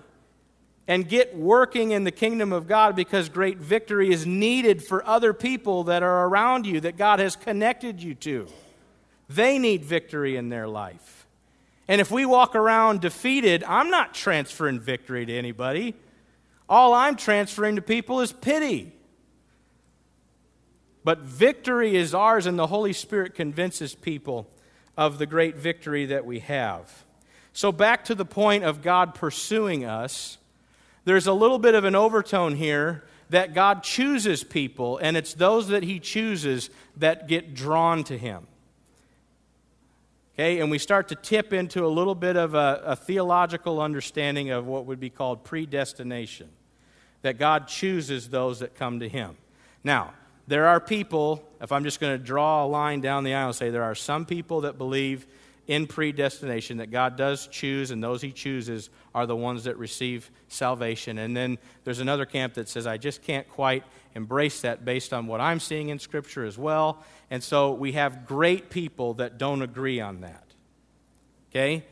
and 0.92 1.08
get 1.08 1.34
working 1.34 1.92
in 1.92 2.04
the 2.04 2.12
kingdom 2.12 2.52
of 2.52 2.68
God 2.68 2.98
because 2.98 3.30
great 3.30 3.60
victory 3.60 4.12
is 4.12 4.26
needed 4.26 4.84
for 4.84 5.08
other 5.08 5.32
people 5.32 5.86
that 5.86 6.04
are 6.04 6.28
around 6.28 6.68
you 6.68 6.82
that 6.82 6.98
God 6.98 7.20
has 7.20 7.38
connected 7.38 8.04
you 8.04 8.14
to. 8.16 8.50
They 9.30 9.58
need 9.58 9.86
victory 9.86 10.36
in 10.36 10.50
their 10.50 10.68
life. 10.68 11.26
And 11.88 12.02
if 12.02 12.12
we 12.12 12.26
walk 12.26 12.56
around 12.56 13.00
defeated, 13.00 13.64
I'm 13.64 13.90
not 13.90 14.14
transferring 14.14 14.82
victory 14.82 15.26
to 15.26 15.34
anybody. 15.34 15.96
All 16.68 16.94
I'm 16.94 17.16
transferring 17.16 17.78
to 17.78 17.82
people 17.82 18.20
is 18.20 18.34
pity. 18.34 18.92
But 21.06 21.20
victory 21.20 21.96
is 21.96 22.14
ours, 22.14 22.46
and 22.46 22.60
the 22.60 22.68
Holy 22.68 22.92
Spirit 22.92 23.34
convinces 23.34 23.96
people 23.96 24.50
of 24.98 25.20
the 25.20 25.26
great 25.26 25.56
victory 25.56 26.08
that 26.08 26.26
we 26.26 26.40
have. 26.40 27.06
So, 27.54 27.72
back 27.72 28.04
to 28.06 28.14
the 28.14 28.26
point 28.26 28.66
of 28.66 28.82
God 28.82 29.16
pursuing 29.16 29.86
us, 29.86 30.38
there's 31.06 31.28
a 31.28 31.34
little 31.34 31.60
bit 31.60 31.76
of 31.76 31.84
an 31.84 31.96
overtone 31.96 32.56
here 32.56 33.04
that 33.30 33.54
God 33.54 33.84
chooses 33.84 34.44
people, 34.44 34.98
and 34.98 35.16
it's 35.16 35.34
those 35.34 35.70
that 35.70 35.84
He 35.84 36.00
chooses 36.00 36.70
that 36.98 37.28
get 37.28 37.54
drawn 37.54 38.04
to 38.06 38.18
Him. 38.18 38.46
Okay, 40.34 40.60
and 40.60 40.72
we 40.72 40.78
start 40.78 41.10
to 41.10 41.16
tip 41.16 41.54
into 41.54 41.86
a 41.86 41.88
little 41.88 42.16
bit 42.16 42.36
of 42.36 42.56
a, 42.56 42.82
a 42.86 42.96
theological 42.96 43.82
understanding 43.82 44.50
of 44.50 44.66
what 44.66 44.86
would 44.86 45.00
be 45.00 45.10
called 45.10 45.44
predestination 45.44 46.50
that 47.22 47.38
God 47.38 47.68
chooses 47.68 48.30
those 48.30 48.60
that 48.60 48.76
come 48.76 49.00
to 49.00 49.10
Him. 49.10 49.38
Now, 49.84 50.14
there 50.48 50.68
are 50.68 50.80
people, 50.80 51.44
if 51.62 51.72
I'm 51.72 51.84
just 51.84 52.00
going 52.00 52.18
to 52.18 52.24
draw 52.24 52.66
a 52.66 52.68
line 52.68 53.02
down 53.02 53.24
the 53.24 53.34
aisle, 53.34 53.48
and 53.48 53.56
say 53.56 53.70
there 53.70 53.84
are 53.84 53.96
some 53.96 54.26
people 54.26 54.62
that 54.62 54.78
believe 54.78 55.28
in 55.68 55.88
predestination 55.88 56.78
that 56.78 56.92
God 56.92 57.16
does 57.16 57.48
choose, 57.48 57.92
and 57.92 58.04
those 58.04 58.22
He 58.22 58.32
chooses 58.32 58.90
are 59.14 59.26
the 59.26 59.36
ones 59.36 59.64
that 59.66 59.78
receive 59.78 60.32
salvation. 60.48 61.18
And 61.18 61.36
then 61.36 61.58
there's 61.84 62.00
another 62.00 62.26
camp 62.26 62.56
that 62.56 62.68
says, 62.68 62.88
I 62.88 62.98
just 62.98 63.22
can't 63.22 63.48
quite 63.48 63.84
embrace 64.16 64.62
that 64.62 64.84
based 64.84 65.14
on 65.14 65.28
what 65.28 65.40
I'm 65.40 65.60
seeing 65.60 65.90
in 65.90 66.00
Scripture 66.00 66.46
as 66.46 66.58
well. 66.58 67.04
And 67.30 67.44
so 67.44 67.74
we 67.74 67.94
have 67.94 68.26
great 68.26 68.70
people 68.70 69.14
that 69.16 69.38
don't 69.38 69.62
agree 69.62 70.00
on 70.00 70.22
that. 70.22 70.44
Okay? 71.50 71.86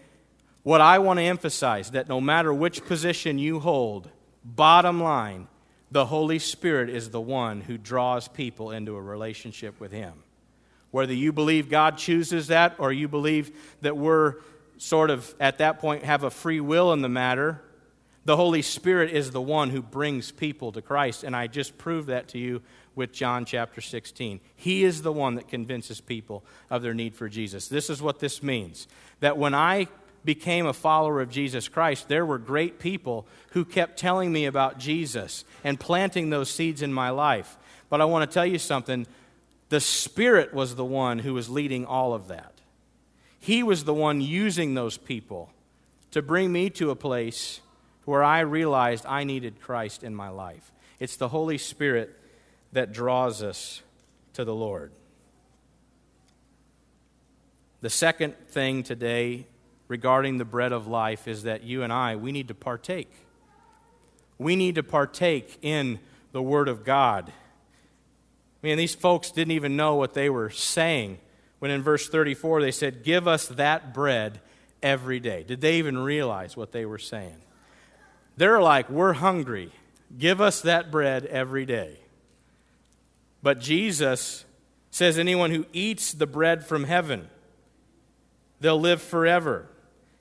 What 0.63 0.81
I 0.81 0.99
want 0.99 1.19
to 1.19 1.23
emphasize 1.23 1.91
that 1.91 2.09
no 2.09 2.19
matter 2.19 2.53
which 2.53 2.83
position 2.85 3.37
you 3.37 3.59
hold, 3.59 4.09
bottom 4.43 5.01
line, 5.01 5.47
the 5.91 6.05
Holy 6.05 6.39
Spirit 6.39 6.89
is 6.89 7.09
the 7.09 7.21
one 7.21 7.61
who 7.61 7.77
draws 7.77 8.27
people 8.27 8.71
into 8.71 8.95
a 8.95 9.01
relationship 9.01 9.79
with 9.79 9.91
Him. 9.91 10.23
Whether 10.91 11.13
you 11.13 11.31
believe 11.31 11.69
God 11.69 11.97
chooses 11.97 12.47
that 12.47 12.75
or 12.79 12.91
you 12.91 13.07
believe 13.07 13.51
that 13.81 13.95
we're 13.95 14.35
sort 14.77 15.09
of 15.09 15.35
at 15.39 15.59
that 15.59 15.79
point 15.79 16.03
have 16.03 16.23
a 16.23 16.31
free 16.31 16.59
will 16.59 16.93
in 16.93 17.01
the 17.01 17.09
matter, 17.09 17.61
the 18.25 18.37
Holy 18.37 18.61
Spirit 18.61 19.11
is 19.11 19.31
the 19.31 19.41
one 19.41 19.69
who 19.69 19.81
brings 19.81 20.31
people 20.31 20.71
to 20.71 20.81
Christ. 20.81 21.23
And 21.23 21.35
I 21.35 21.47
just 21.47 21.77
proved 21.77 22.07
that 22.07 22.27
to 22.29 22.37
you 22.37 22.61
with 22.95 23.11
John 23.11 23.45
chapter 23.45 23.81
16. 23.81 24.39
He 24.55 24.83
is 24.83 25.01
the 25.01 25.11
one 25.11 25.35
that 25.35 25.47
convinces 25.47 26.01
people 26.01 26.43
of 26.69 26.81
their 26.81 26.93
need 26.93 27.15
for 27.15 27.29
Jesus. 27.29 27.67
This 27.67 27.89
is 27.89 28.01
what 28.01 28.19
this 28.19 28.43
means 28.43 28.87
that 29.19 29.37
when 29.37 29.53
I 29.53 29.87
became 30.25 30.65
a 30.65 30.73
follower 30.73 31.21
of 31.21 31.29
Jesus 31.29 31.67
Christ, 31.67 32.07
there 32.07 32.25
were 32.25 32.37
great 32.37 32.77
people 32.79 33.25
who 33.51 33.63
kept 33.63 33.97
telling 33.97 34.31
me 34.31 34.45
about 34.45 34.77
Jesus 34.77 35.45
and 35.63 35.79
planting 35.79 36.29
those 36.29 36.49
seeds 36.49 36.81
in 36.81 36.93
my 36.93 37.09
life. 37.09 37.57
But 37.89 38.01
I 38.01 38.05
want 38.05 38.29
to 38.29 38.33
tell 38.33 38.45
you 38.45 38.59
something 38.59 39.07
the 39.69 39.79
Spirit 39.79 40.53
was 40.53 40.75
the 40.75 40.85
one 40.85 41.19
who 41.19 41.33
was 41.33 41.49
leading 41.49 41.85
all 41.85 42.13
of 42.13 42.27
that. 42.27 42.53
He 43.39 43.63
was 43.63 43.83
the 43.83 43.93
one 43.93 44.19
using 44.19 44.73
those 44.73 44.97
people 44.97 45.51
to 46.11 46.21
bring 46.21 46.51
me 46.51 46.69
to 46.71 46.89
a 46.89 46.95
place 46.95 47.61
where 48.05 48.23
I 48.23 48.39
realized 48.39 49.05
I 49.05 49.23
needed 49.23 49.61
Christ 49.61 50.03
in 50.03 50.15
my 50.15 50.29
life. 50.29 50.71
It's 50.99 51.15
the 51.15 51.29
Holy 51.29 51.57
Spirit 51.57 52.15
that 52.71 52.91
draws 52.91 53.41
us 53.43 53.81
to 54.33 54.43
the 54.43 54.53
Lord. 54.53 54.91
The 57.81 57.89
second 57.89 58.35
thing 58.47 58.83
today 58.83 59.45
regarding 59.87 60.37
the 60.37 60.45
bread 60.45 60.71
of 60.71 60.87
life 60.87 61.27
is 61.27 61.43
that 61.43 61.63
you 61.63 61.83
and 61.83 61.93
I, 61.93 62.15
we 62.15 62.31
need 62.31 62.47
to 62.49 62.53
partake. 62.53 63.11
We 64.37 64.55
need 64.55 64.75
to 64.75 64.83
partake 64.83 65.57
in 65.61 65.99
the 66.31 66.41
Word 66.41 66.67
of 66.67 66.83
God. 66.83 67.31
I 68.61 68.67
mean, 68.67 68.77
these 68.77 68.95
folks 68.95 69.31
didn't 69.31 69.51
even 69.51 69.77
know 69.77 69.95
what 69.95 70.13
they 70.13 70.29
were 70.29 70.49
saying 70.49 71.19
when 71.59 71.71
in 71.71 71.81
verse 71.81 72.09
34 72.09 72.61
they 72.61 72.71
said, 72.71 73.03
Give 73.03 73.27
us 73.27 73.47
that 73.47 73.93
bread 73.93 74.41
every 74.83 75.19
day. 75.19 75.43
Did 75.43 75.61
they 75.61 75.77
even 75.77 75.97
realize 75.97 76.57
what 76.57 76.71
they 76.71 76.85
were 76.85 76.97
saying? 76.97 77.37
They're 78.37 78.61
like, 78.61 78.89
We're 78.89 79.13
hungry. 79.13 79.71
Give 80.17 80.41
us 80.41 80.61
that 80.61 80.91
bread 80.91 81.25
every 81.25 81.65
day. 81.65 81.99
But 83.41 83.59
Jesus 83.59 84.45
says, 84.91 85.17
Anyone 85.17 85.51
who 85.51 85.65
eats 85.71 86.11
the 86.11 86.27
bread 86.27 86.65
from 86.65 86.83
heaven, 86.83 87.29
they'll 88.59 88.79
live 88.79 89.01
forever. 89.01 89.67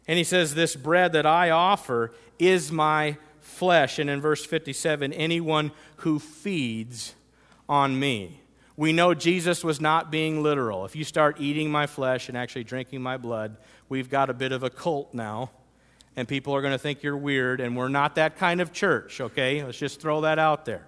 And 0.06 0.16
he 0.16 0.24
says, 0.24 0.54
This 0.54 0.76
bread 0.76 1.12
that 1.12 1.26
I 1.26 1.50
offer 1.50 2.12
is 2.38 2.70
my 2.70 3.16
flesh. 3.40 3.98
And 3.98 4.08
in 4.08 4.20
verse 4.20 4.44
57, 4.44 5.12
anyone 5.12 5.72
who 5.96 6.18
feeds 6.18 7.14
on 7.68 7.98
me. 7.98 8.40
We 8.76 8.92
know 8.92 9.14
Jesus 9.14 9.64
was 9.64 9.80
not 9.80 10.10
being 10.10 10.42
literal. 10.42 10.84
If 10.84 10.94
you 10.94 11.04
start 11.04 11.40
eating 11.40 11.70
my 11.70 11.86
flesh 11.86 12.28
and 12.28 12.38
actually 12.38 12.64
drinking 12.64 13.02
my 13.02 13.16
blood, 13.16 13.56
we've 13.88 14.08
got 14.08 14.30
a 14.30 14.34
bit 14.34 14.52
of 14.52 14.62
a 14.62 14.70
cult 14.70 15.12
now. 15.12 15.50
And 16.16 16.26
people 16.26 16.54
are 16.54 16.62
going 16.62 16.72
to 16.72 16.78
think 16.78 17.02
you're 17.02 17.16
weird, 17.16 17.60
and 17.60 17.76
we're 17.76 17.88
not 17.88 18.16
that 18.16 18.36
kind 18.36 18.60
of 18.60 18.72
church, 18.72 19.20
okay? 19.20 19.62
Let's 19.62 19.78
just 19.78 20.00
throw 20.00 20.22
that 20.22 20.38
out 20.38 20.64
there. 20.64 20.86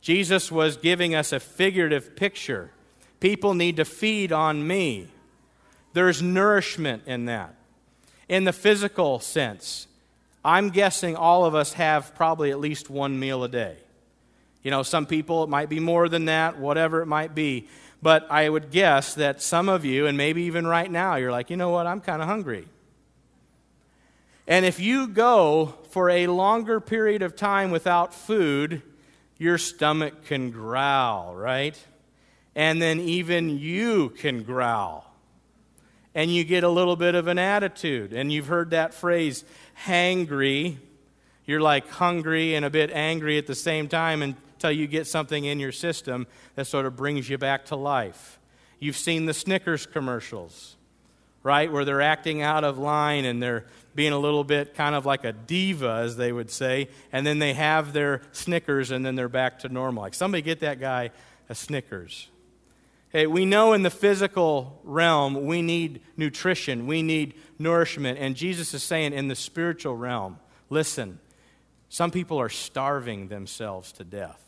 Jesus 0.00 0.52
was 0.52 0.76
giving 0.76 1.14
us 1.14 1.32
a 1.32 1.40
figurative 1.40 2.14
picture. 2.14 2.70
People 3.18 3.54
need 3.54 3.76
to 3.76 3.84
feed 3.84 4.30
on 4.30 4.66
me. 4.66 5.08
There's 5.94 6.22
nourishment 6.22 7.04
in 7.06 7.24
that 7.24 7.56
in 8.28 8.44
the 8.44 8.52
physical 8.52 9.18
sense, 9.18 9.86
I'm 10.44 10.70
guessing 10.70 11.16
all 11.16 11.44
of 11.44 11.54
us 11.54 11.74
have 11.74 12.14
probably 12.14 12.50
at 12.50 12.60
least 12.60 12.90
one 12.90 13.18
meal 13.18 13.44
a 13.44 13.48
day. 13.48 13.76
You 14.64 14.72
know, 14.72 14.82
some 14.82 15.06
people, 15.06 15.44
it 15.44 15.48
might 15.48 15.68
be 15.68 15.78
more 15.78 16.08
than 16.08 16.24
that, 16.24 16.58
whatever 16.58 17.00
it 17.02 17.06
might 17.06 17.34
be. 17.34 17.68
But 18.02 18.26
I 18.30 18.48
would 18.48 18.70
guess 18.70 19.14
that 19.14 19.40
some 19.40 19.68
of 19.68 19.84
you, 19.84 20.06
and 20.06 20.18
maybe 20.18 20.42
even 20.42 20.66
right 20.66 20.90
now, 20.90 21.14
you're 21.14 21.30
like, 21.30 21.50
you 21.50 21.56
know 21.56 21.70
what, 21.70 21.86
I'm 21.86 22.00
kind 22.00 22.20
of 22.20 22.28
hungry. 22.28 22.66
And 24.46 24.64
if 24.64 24.80
you 24.80 25.06
go 25.06 25.74
for 25.90 26.10
a 26.10 26.26
longer 26.26 26.80
period 26.80 27.22
of 27.22 27.36
time 27.36 27.70
without 27.70 28.12
food, 28.12 28.82
your 29.38 29.58
stomach 29.58 30.26
can 30.26 30.50
growl, 30.50 31.34
right? 31.34 31.78
And 32.54 32.80
then 32.80 33.00
even 33.00 33.58
you 33.58 34.10
can 34.10 34.42
growl 34.42 35.10
and 36.14 36.32
you 36.32 36.44
get 36.44 36.62
a 36.62 36.68
little 36.68 36.96
bit 36.96 37.14
of 37.14 37.26
an 37.26 37.38
attitude. 37.38 38.12
And 38.12 38.32
you've 38.32 38.46
heard 38.46 38.70
that 38.70 38.94
phrase, 38.94 39.44
hangry. 39.86 40.76
You're 41.44 41.60
like 41.60 41.88
hungry 41.88 42.54
and 42.54 42.64
a 42.64 42.70
bit 42.70 42.90
angry 42.92 43.36
at 43.38 43.46
the 43.46 43.54
same 43.54 43.88
time 43.88 44.22
until 44.64 44.78
you 44.78 44.86
get 44.86 45.06
something 45.06 45.44
in 45.44 45.60
your 45.60 45.72
system 45.72 46.26
that 46.54 46.66
sort 46.66 46.86
of 46.86 46.96
brings 46.96 47.28
you 47.28 47.36
back 47.36 47.66
to 47.66 47.76
life. 47.76 48.38
You've 48.78 48.96
seen 48.96 49.26
the 49.26 49.34
Snickers 49.34 49.84
commercials, 49.84 50.76
right? 51.42 51.70
Where 51.70 51.84
they're 51.84 52.00
acting 52.00 52.40
out 52.40 52.64
of 52.64 52.78
line 52.78 53.26
and 53.26 53.42
they're 53.42 53.66
being 53.94 54.14
a 54.14 54.18
little 54.18 54.42
bit 54.42 54.74
kind 54.74 54.94
of 54.94 55.04
like 55.04 55.22
a 55.24 55.34
diva, 55.34 56.00
as 56.02 56.16
they 56.16 56.32
would 56.32 56.50
say, 56.50 56.88
and 57.12 57.26
then 57.26 57.40
they 57.40 57.52
have 57.52 57.92
their 57.92 58.22
Snickers 58.32 58.90
and 58.90 59.04
then 59.04 59.16
they're 59.16 59.28
back 59.28 59.58
to 59.58 59.68
normal. 59.68 60.02
Like, 60.02 60.14
somebody 60.14 60.40
get 60.40 60.60
that 60.60 60.80
guy 60.80 61.10
a 61.50 61.54
Snickers. 61.54 62.28
Okay, 63.10 63.26
we 63.26 63.44
know 63.44 63.74
in 63.74 63.82
the 63.82 63.90
physical 63.90 64.80
realm 64.82 65.44
we 65.44 65.60
need 65.60 66.00
nutrition, 66.16 66.86
we 66.86 67.02
need 67.02 67.34
nourishment. 67.58 68.18
And 68.18 68.34
Jesus 68.34 68.72
is 68.72 68.82
saying 68.82 69.12
in 69.12 69.28
the 69.28 69.36
spiritual 69.36 69.94
realm, 69.94 70.38
listen, 70.70 71.20
some 71.90 72.10
people 72.10 72.40
are 72.40 72.48
starving 72.48 73.28
themselves 73.28 73.92
to 73.92 74.04
death. 74.04 74.43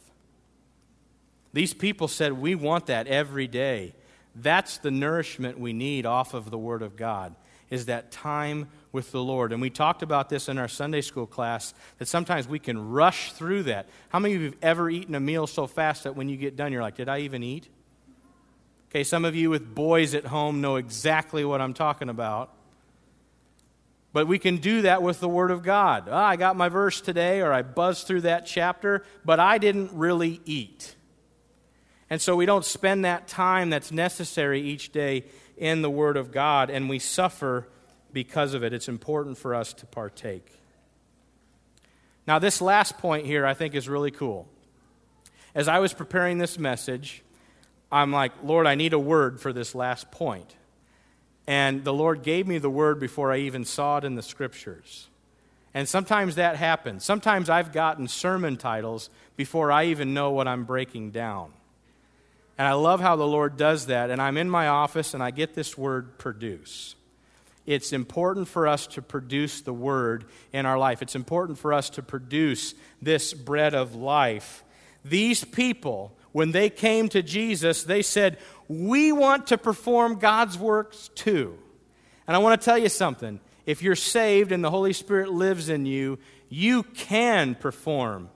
These 1.56 1.72
people 1.72 2.06
said, 2.06 2.34
We 2.34 2.54
want 2.54 2.84
that 2.88 3.06
every 3.06 3.46
day. 3.46 3.94
That's 4.34 4.76
the 4.76 4.90
nourishment 4.90 5.58
we 5.58 5.72
need 5.72 6.04
off 6.04 6.34
of 6.34 6.50
the 6.50 6.58
Word 6.58 6.82
of 6.82 6.96
God, 6.96 7.34
is 7.70 7.86
that 7.86 8.12
time 8.12 8.68
with 8.92 9.10
the 9.10 9.22
Lord. 9.22 9.54
And 9.54 9.62
we 9.62 9.70
talked 9.70 10.02
about 10.02 10.28
this 10.28 10.50
in 10.50 10.58
our 10.58 10.68
Sunday 10.68 11.00
school 11.00 11.26
class 11.26 11.72
that 11.96 12.08
sometimes 12.08 12.46
we 12.46 12.58
can 12.58 12.90
rush 12.90 13.32
through 13.32 13.62
that. 13.62 13.88
How 14.10 14.18
many 14.18 14.34
of 14.34 14.40
you 14.42 14.46
have 14.48 14.58
ever 14.60 14.90
eaten 14.90 15.14
a 15.14 15.20
meal 15.20 15.46
so 15.46 15.66
fast 15.66 16.04
that 16.04 16.14
when 16.14 16.28
you 16.28 16.36
get 16.36 16.56
done, 16.56 16.74
you're 16.74 16.82
like, 16.82 16.96
Did 16.96 17.08
I 17.08 17.20
even 17.20 17.42
eat? 17.42 17.70
Okay, 18.90 19.02
some 19.02 19.24
of 19.24 19.34
you 19.34 19.48
with 19.48 19.74
boys 19.74 20.14
at 20.14 20.26
home 20.26 20.60
know 20.60 20.76
exactly 20.76 21.42
what 21.42 21.62
I'm 21.62 21.72
talking 21.72 22.10
about. 22.10 22.52
But 24.12 24.26
we 24.26 24.38
can 24.38 24.58
do 24.58 24.82
that 24.82 25.02
with 25.02 25.20
the 25.20 25.28
Word 25.30 25.50
of 25.50 25.62
God. 25.62 26.06
Oh, 26.06 26.14
I 26.14 26.36
got 26.36 26.54
my 26.54 26.68
verse 26.68 27.00
today, 27.00 27.40
or 27.40 27.50
I 27.50 27.62
buzzed 27.62 28.06
through 28.06 28.20
that 28.22 28.44
chapter, 28.44 29.04
but 29.24 29.40
I 29.40 29.56
didn't 29.56 29.92
really 29.94 30.42
eat. 30.44 30.96
And 32.08 32.20
so 32.20 32.36
we 32.36 32.46
don't 32.46 32.64
spend 32.64 33.04
that 33.04 33.26
time 33.26 33.70
that's 33.70 33.90
necessary 33.90 34.60
each 34.60 34.92
day 34.92 35.24
in 35.56 35.82
the 35.82 35.90
Word 35.90 36.16
of 36.16 36.30
God, 36.30 36.70
and 36.70 36.88
we 36.88 36.98
suffer 36.98 37.66
because 38.12 38.54
of 38.54 38.62
it. 38.62 38.72
It's 38.72 38.88
important 38.88 39.38
for 39.38 39.54
us 39.54 39.72
to 39.74 39.86
partake. 39.86 40.52
Now, 42.26 42.38
this 42.38 42.60
last 42.60 42.98
point 42.98 43.26
here 43.26 43.46
I 43.46 43.54
think 43.54 43.74
is 43.74 43.88
really 43.88 44.10
cool. 44.10 44.48
As 45.54 45.68
I 45.68 45.78
was 45.78 45.92
preparing 45.92 46.38
this 46.38 46.58
message, 46.58 47.22
I'm 47.90 48.12
like, 48.12 48.32
Lord, 48.42 48.66
I 48.66 48.74
need 48.74 48.92
a 48.92 48.98
word 48.98 49.40
for 49.40 49.52
this 49.52 49.74
last 49.74 50.10
point. 50.10 50.54
And 51.46 51.84
the 51.84 51.92
Lord 51.92 52.22
gave 52.22 52.46
me 52.46 52.58
the 52.58 52.70
word 52.70 52.98
before 52.98 53.32
I 53.32 53.38
even 53.38 53.64
saw 53.64 53.98
it 53.98 54.04
in 54.04 54.16
the 54.16 54.22
scriptures. 54.22 55.08
And 55.72 55.88
sometimes 55.88 56.34
that 56.34 56.56
happens. 56.56 57.04
Sometimes 57.04 57.48
I've 57.48 57.72
gotten 57.72 58.08
sermon 58.08 58.56
titles 58.56 59.10
before 59.36 59.70
I 59.70 59.84
even 59.84 60.14
know 60.14 60.30
what 60.30 60.48
I'm 60.48 60.64
breaking 60.64 61.12
down. 61.12 61.52
And 62.58 62.66
I 62.66 62.72
love 62.72 63.00
how 63.00 63.16
the 63.16 63.26
Lord 63.26 63.56
does 63.56 63.86
that. 63.86 64.10
And 64.10 64.20
I'm 64.20 64.36
in 64.36 64.48
my 64.48 64.68
office 64.68 65.14
and 65.14 65.22
I 65.22 65.30
get 65.30 65.54
this 65.54 65.76
word 65.76 66.18
produce. 66.18 66.94
It's 67.66 67.92
important 67.92 68.46
for 68.46 68.68
us 68.68 68.86
to 68.88 69.02
produce 69.02 69.60
the 69.60 69.72
word 69.72 70.26
in 70.52 70.66
our 70.66 70.78
life. 70.78 71.02
It's 71.02 71.16
important 71.16 71.58
for 71.58 71.72
us 71.72 71.90
to 71.90 72.02
produce 72.02 72.74
this 73.02 73.34
bread 73.34 73.74
of 73.74 73.96
life. 73.96 74.64
These 75.04 75.44
people, 75.44 76.16
when 76.32 76.52
they 76.52 76.70
came 76.70 77.08
to 77.10 77.22
Jesus, 77.22 77.82
they 77.82 78.02
said, 78.02 78.38
We 78.68 79.10
want 79.10 79.48
to 79.48 79.58
perform 79.58 80.20
God's 80.20 80.56
works 80.56 81.10
too. 81.14 81.58
And 82.26 82.36
I 82.36 82.38
want 82.38 82.60
to 82.60 82.64
tell 82.64 82.78
you 82.78 82.88
something. 82.88 83.40
If 83.66 83.82
you're 83.82 83.96
saved 83.96 84.52
and 84.52 84.62
the 84.62 84.70
Holy 84.70 84.92
Spirit 84.92 85.32
lives 85.32 85.68
in 85.68 85.86
you, 85.86 86.20
you 86.48 86.84
can 86.84 87.56
perform 87.56 88.30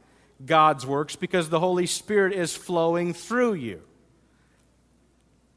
God's 0.45 0.85
works 0.85 1.15
because 1.15 1.49
the 1.49 1.61
Holy 1.61 1.87
Spirit 1.87 2.33
is 2.33 2.57
flowing 2.57 3.15
through 3.15 3.55
you. 3.55 3.83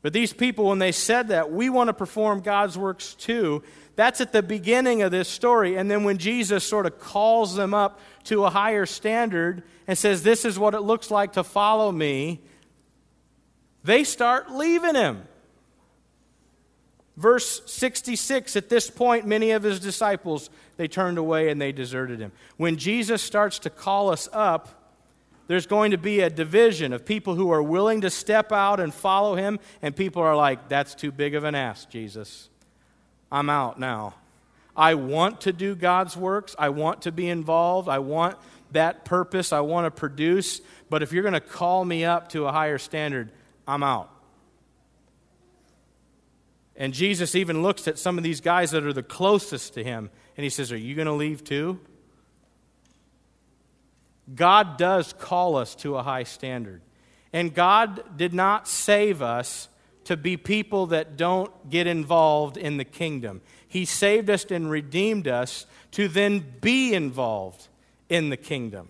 But 0.03 0.11
these 0.11 0.33
people, 0.33 0.65
when 0.65 0.79
they 0.79 0.91
said 0.91 1.29
that, 1.29 1.51
we 1.51 1.69
want 1.69 1.87
to 1.87 1.93
perform 1.93 2.41
God's 2.41 2.77
works 2.77 3.15
too, 3.15 3.63
that's 3.95 4.19
at 4.21 4.33
the 4.33 4.43
beginning 4.43 5.01
of 5.01 5.11
this 5.11 5.29
story. 5.29 5.77
And 5.77 5.89
then 5.89 6.03
when 6.03 6.17
Jesus 6.17 6.63
sort 6.63 6.85
of 6.85 6.99
calls 6.99 7.55
them 7.55 7.73
up 7.73 7.99
to 8.25 8.43
a 8.43 8.49
higher 8.49 8.85
standard 8.85 9.63
and 9.87 9.97
says, 9.97 10.21
This 10.21 10.43
is 10.43 10.59
what 10.59 10.73
it 10.73 10.81
looks 10.81 11.09
like 11.09 11.33
to 11.33 11.43
follow 11.43 11.91
me, 11.91 12.41
they 13.83 14.03
start 14.03 14.51
leaving 14.51 14.95
him. 14.95 15.23
Verse 17.15 17.61
66 17.71 18.57
At 18.57 18.67
this 18.67 18.89
point, 18.89 19.25
many 19.25 19.51
of 19.51 19.63
his 19.63 19.79
disciples 19.79 20.49
they 20.75 20.89
turned 20.89 21.17
away 21.17 21.47
and 21.47 21.61
they 21.61 21.71
deserted 21.71 22.19
him. 22.19 22.33
When 22.57 22.75
Jesus 22.75 23.21
starts 23.21 23.57
to 23.59 23.69
call 23.69 24.09
us 24.09 24.27
up, 24.33 24.82
there's 25.47 25.67
going 25.67 25.91
to 25.91 25.97
be 25.97 26.21
a 26.21 26.29
division 26.29 26.93
of 26.93 27.05
people 27.05 27.35
who 27.35 27.51
are 27.51 27.61
willing 27.61 28.01
to 28.01 28.09
step 28.09 28.51
out 28.51 28.79
and 28.79 28.93
follow 28.93 29.35
him, 29.35 29.59
and 29.81 29.95
people 29.95 30.21
are 30.21 30.35
like, 30.35 30.69
That's 30.69 30.95
too 30.95 31.11
big 31.11 31.35
of 31.35 31.43
an 31.43 31.55
ask, 31.55 31.89
Jesus. 31.89 32.49
I'm 33.31 33.49
out 33.49 33.79
now. 33.79 34.15
I 34.75 34.95
want 34.95 35.41
to 35.41 35.53
do 35.53 35.75
God's 35.75 36.17
works. 36.17 36.55
I 36.57 36.69
want 36.69 37.03
to 37.03 37.11
be 37.11 37.29
involved. 37.29 37.89
I 37.89 37.99
want 37.99 38.37
that 38.71 39.05
purpose. 39.05 39.53
I 39.53 39.59
want 39.59 39.85
to 39.85 39.91
produce. 39.91 40.61
But 40.89 41.03
if 41.03 41.11
you're 41.11 41.23
going 41.23 41.33
to 41.33 41.39
call 41.41 41.85
me 41.85 42.05
up 42.05 42.29
to 42.29 42.45
a 42.45 42.51
higher 42.51 42.77
standard, 42.77 43.31
I'm 43.67 43.83
out. 43.83 44.09
And 46.75 46.93
Jesus 46.93 47.35
even 47.35 47.61
looks 47.61 47.87
at 47.87 47.99
some 47.99 48.17
of 48.17 48.23
these 48.23 48.41
guys 48.41 48.71
that 48.71 48.83
are 48.83 48.93
the 48.93 49.03
closest 49.03 49.75
to 49.75 49.83
him, 49.83 50.09
and 50.35 50.43
he 50.43 50.49
says, 50.49 50.71
Are 50.71 50.77
you 50.77 50.95
going 50.95 51.07
to 51.07 51.13
leave 51.13 51.43
too? 51.43 51.79
God 54.33 54.77
does 54.77 55.13
call 55.13 55.55
us 55.55 55.75
to 55.75 55.97
a 55.97 56.03
high 56.03 56.23
standard. 56.23 56.81
And 57.31 57.53
God 57.53 58.17
did 58.17 58.33
not 58.33 58.67
save 58.67 59.21
us 59.21 59.67
to 60.05 60.17
be 60.17 60.37
people 60.37 60.87
that 60.87 61.17
don't 61.17 61.69
get 61.69 61.87
involved 61.87 62.57
in 62.57 62.77
the 62.77 62.85
kingdom. 62.85 63.41
He 63.67 63.85
saved 63.85 64.29
us 64.29 64.45
and 64.45 64.69
redeemed 64.69 65.27
us 65.27 65.65
to 65.91 66.07
then 66.07 66.45
be 66.61 66.93
involved 66.93 67.67
in 68.09 68.29
the 68.29 68.37
kingdom. 68.37 68.89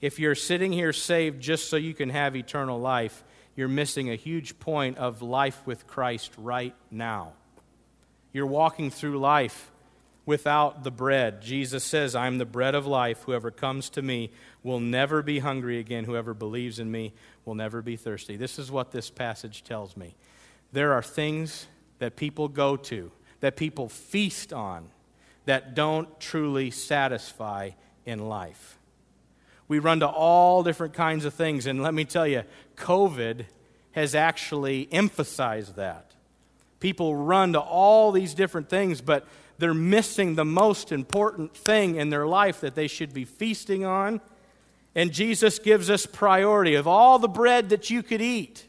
If 0.00 0.18
you're 0.18 0.34
sitting 0.34 0.72
here 0.72 0.92
saved 0.92 1.40
just 1.40 1.68
so 1.68 1.76
you 1.76 1.92
can 1.92 2.10
have 2.10 2.36
eternal 2.36 2.78
life, 2.78 3.24
you're 3.56 3.68
missing 3.68 4.10
a 4.10 4.14
huge 4.14 4.58
point 4.60 4.96
of 4.98 5.22
life 5.22 5.60
with 5.66 5.86
Christ 5.86 6.32
right 6.38 6.74
now. 6.90 7.32
You're 8.32 8.46
walking 8.46 8.90
through 8.90 9.18
life 9.18 9.70
without 10.28 10.84
the 10.84 10.90
bread. 10.90 11.40
Jesus 11.40 11.82
says, 11.82 12.14
I'm 12.14 12.36
the 12.36 12.44
bread 12.44 12.74
of 12.74 12.86
life. 12.86 13.22
Whoever 13.22 13.50
comes 13.50 13.88
to 13.88 14.02
me 14.02 14.30
will 14.62 14.78
never 14.78 15.22
be 15.22 15.38
hungry 15.38 15.78
again. 15.78 16.04
Whoever 16.04 16.34
believes 16.34 16.78
in 16.78 16.90
me 16.90 17.14
will 17.46 17.54
never 17.54 17.80
be 17.80 17.96
thirsty. 17.96 18.36
This 18.36 18.58
is 18.58 18.70
what 18.70 18.92
this 18.92 19.08
passage 19.08 19.64
tells 19.64 19.96
me. 19.96 20.14
There 20.70 20.92
are 20.92 21.02
things 21.02 21.66
that 21.98 22.16
people 22.16 22.48
go 22.48 22.76
to, 22.76 23.10
that 23.40 23.56
people 23.56 23.88
feast 23.88 24.52
on, 24.52 24.90
that 25.46 25.74
don't 25.74 26.20
truly 26.20 26.70
satisfy 26.70 27.70
in 28.04 28.28
life. 28.28 28.78
We 29.66 29.78
run 29.78 30.00
to 30.00 30.08
all 30.08 30.62
different 30.62 30.92
kinds 30.92 31.24
of 31.24 31.32
things, 31.32 31.64
and 31.64 31.82
let 31.82 31.94
me 31.94 32.04
tell 32.04 32.26
you, 32.26 32.42
COVID 32.76 33.46
has 33.92 34.14
actually 34.14 34.88
emphasized 34.92 35.76
that. 35.76 36.12
People 36.80 37.16
run 37.16 37.54
to 37.54 37.60
all 37.60 38.12
these 38.12 38.34
different 38.34 38.68
things, 38.68 39.00
but 39.00 39.26
they're 39.58 39.74
missing 39.74 40.36
the 40.36 40.44
most 40.44 40.92
important 40.92 41.54
thing 41.54 41.96
in 41.96 42.10
their 42.10 42.26
life 42.26 42.60
that 42.60 42.74
they 42.74 42.86
should 42.86 43.12
be 43.12 43.24
feasting 43.24 43.84
on. 43.84 44.20
And 44.94 45.12
Jesus 45.12 45.58
gives 45.58 45.90
us 45.90 46.06
priority 46.06 46.74
of 46.74 46.86
all 46.86 47.18
the 47.18 47.28
bread 47.28 47.68
that 47.70 47.90
you 47.90 48.02
could 48.02 48.22
eat. 48.22 48.66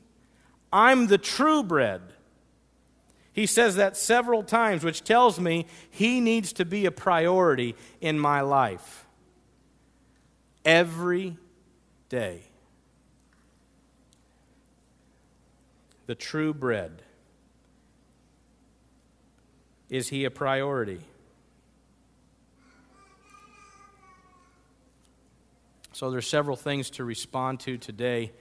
I'm 0.74 1.08
the 1.08 1.18
true 1.18 1.64
bread. 1.64 2.02
He 3.32 3.46
says 3.46 3.76
that 3.76 3.96
several 3.96 4.44
times, 4.44 4.84
which 4.84 5.04
tells 5.04 5.40
me 5.40 5.68
he 5.90 6.20
needs 6.20 6.54
to 6.54 6.66
be 6.66 6.86
a 6.86 6.92
priority 6.92 7.76
in 8.02 8.20
my 8.20 8.42
life. 8.42 9.06
Every 10.66 11.38
day. 12.10 12.42
The 16.08 16.16
true 16.16 16.54
bread. 16.54 17.04
Is 19.90 20.10
he 20.10 20.26
a 20.26 20.32
priority? 20.32 21.00
So 25.94 26.12
there's 26.12 26.28
several 26.28 26.56
things 26.56 26.92
to 26.92 27.04
respond 27.04 27.60
to 27.62 27.78
today 27.78 28.32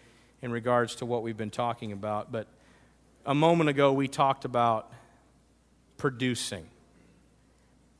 in 0.43 0.53
regards 0.53 0.97
to 0.97 1.07
what 1.07 1.23
we've 1.23 1.37
been 1.37 1.51
talking 1.51 1.91
about, 1.93 2.31
but 2.31 2.47
a 3.27 3.35
moment 3.35 3.69
ago 3.69 3.93
we 3.93 4.09
talked 4.09 4.45
about 4.45 4.93
producing. 5.97 6.69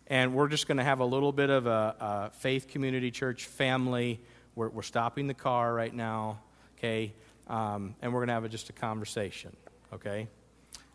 And 0.07 0.35
we're 0.35 0.49
just 0.49 0.69
going 0.69 0.79
to 0.79 0.85
have 0.85 1.01
a 1.01 1.05
little 1.05 1.33
bit 1.33 1.51
of 1.51 1.67
a, 1.67 1.97
a 2.01 2.31
faith 2.37 2.69
community 2.69 3.11
church 3.11 3.47
family. 3.47 4.21
We're, 4.55 4.69
we're, 4.69 4.83
stopping 4.83 5.27
the 5.27 5.35
car 5.35 5.75
right 5.75 5.93
now, 5.93 6.39
okay? 6.79 7.13
Um, 7.49 7.95
and 8.01 8.13
we're 8.13 8.21
going 8.21 8.29
to 8.29 8.35
have 8.35 8.45
a, 8.45 8.49
just 8.49 8.71
a 8.71 8.73
conversation, 8.73 9.55
okay? 9.93 10.29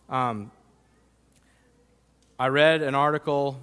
Um, 0.09 0.51
I 2.39 2.47
read 2.47 2.81
an 2.81 2.95
article 2.95 3.59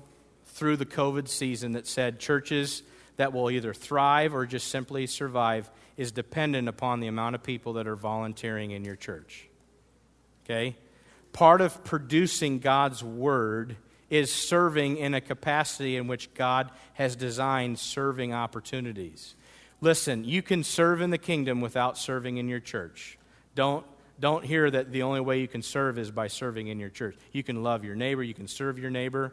through 0.46 0.76
the 0.76 0.86
COVID 0.86 1.28
season 1.28 1.72
that 1.72 1.86
said 1.86 2.20
churches 2.20 2.82
that 3.16 3.32
will 3.32 3.50
either 3.50 3.74
thrive 3.74 4.34
or 4.34 4.46
just 4.46 4.68
simply 4.68 5.06
survive 5.06 5.70
is 5.96 6.12
dependent 6.12 6.68
upon 6.68 7.00
the 7.00 7.06
amount 7.08 7.34
of 7.34 7.42
people 7.42 7.74
that 7.74 7.86
are 7.86 7.96
volunteering 7.96 8.70
in 8.70 8.84
your 8.84 8.96
church. 8.96 9.48
Okay? 10.44 10.76
Part 11.32 11.60
of 11.60 11.84
producing 11.84 12.60
God's 12.60 13.04
word 13.04 13.76
is 14.08 14.32
serving 14.32 14.96
in 14.96 15.14
a 15.14 15.20
capacity 15.20 15.96
in 15.96 16.06
which 16.06 16.32
God 16.34 16.70
has 16.94 17.16
designed 17.16 17.78
serving 17.78 18.32
opportunities. 18.32 19.34
Listen, 19.80 20.24
you 20.24 20.42
can 20.42 20.64
serve 20.64 21.00
in 21.00 21.10
the 21.10 21.18
kingdom 21.18 21.60
without 21.60 21.96
serving 21.96 22.36
in 22.36 22.48
your 22.48 22.60
church. 22.60 23.18
Don't 23.54 23.86
don't 24.20 24.44
hear 24.44 24.70
that 24.70 24.92
the 24.92 25.02
only 25.02 25.20
way 25.20 25.40
you 25.40 25.48
can 25.48 25.62
serve 25.62 25.98
is 25.98 26.10
by 26.10 26.28
serving 26.28 26.68
in 26.68 26.78
your 26.78 26.90
church. 26.90 27.16
You 27.32 27.42
can 27.42 27.62
love 27.62 27.84
your 27.84 27.96
neighbor, 27.96 28.22
you 28.22 28.34
can 28.34 28.46
serve 28.46 28.78
your 28.78 28.90
neighbor. 28.90 29.32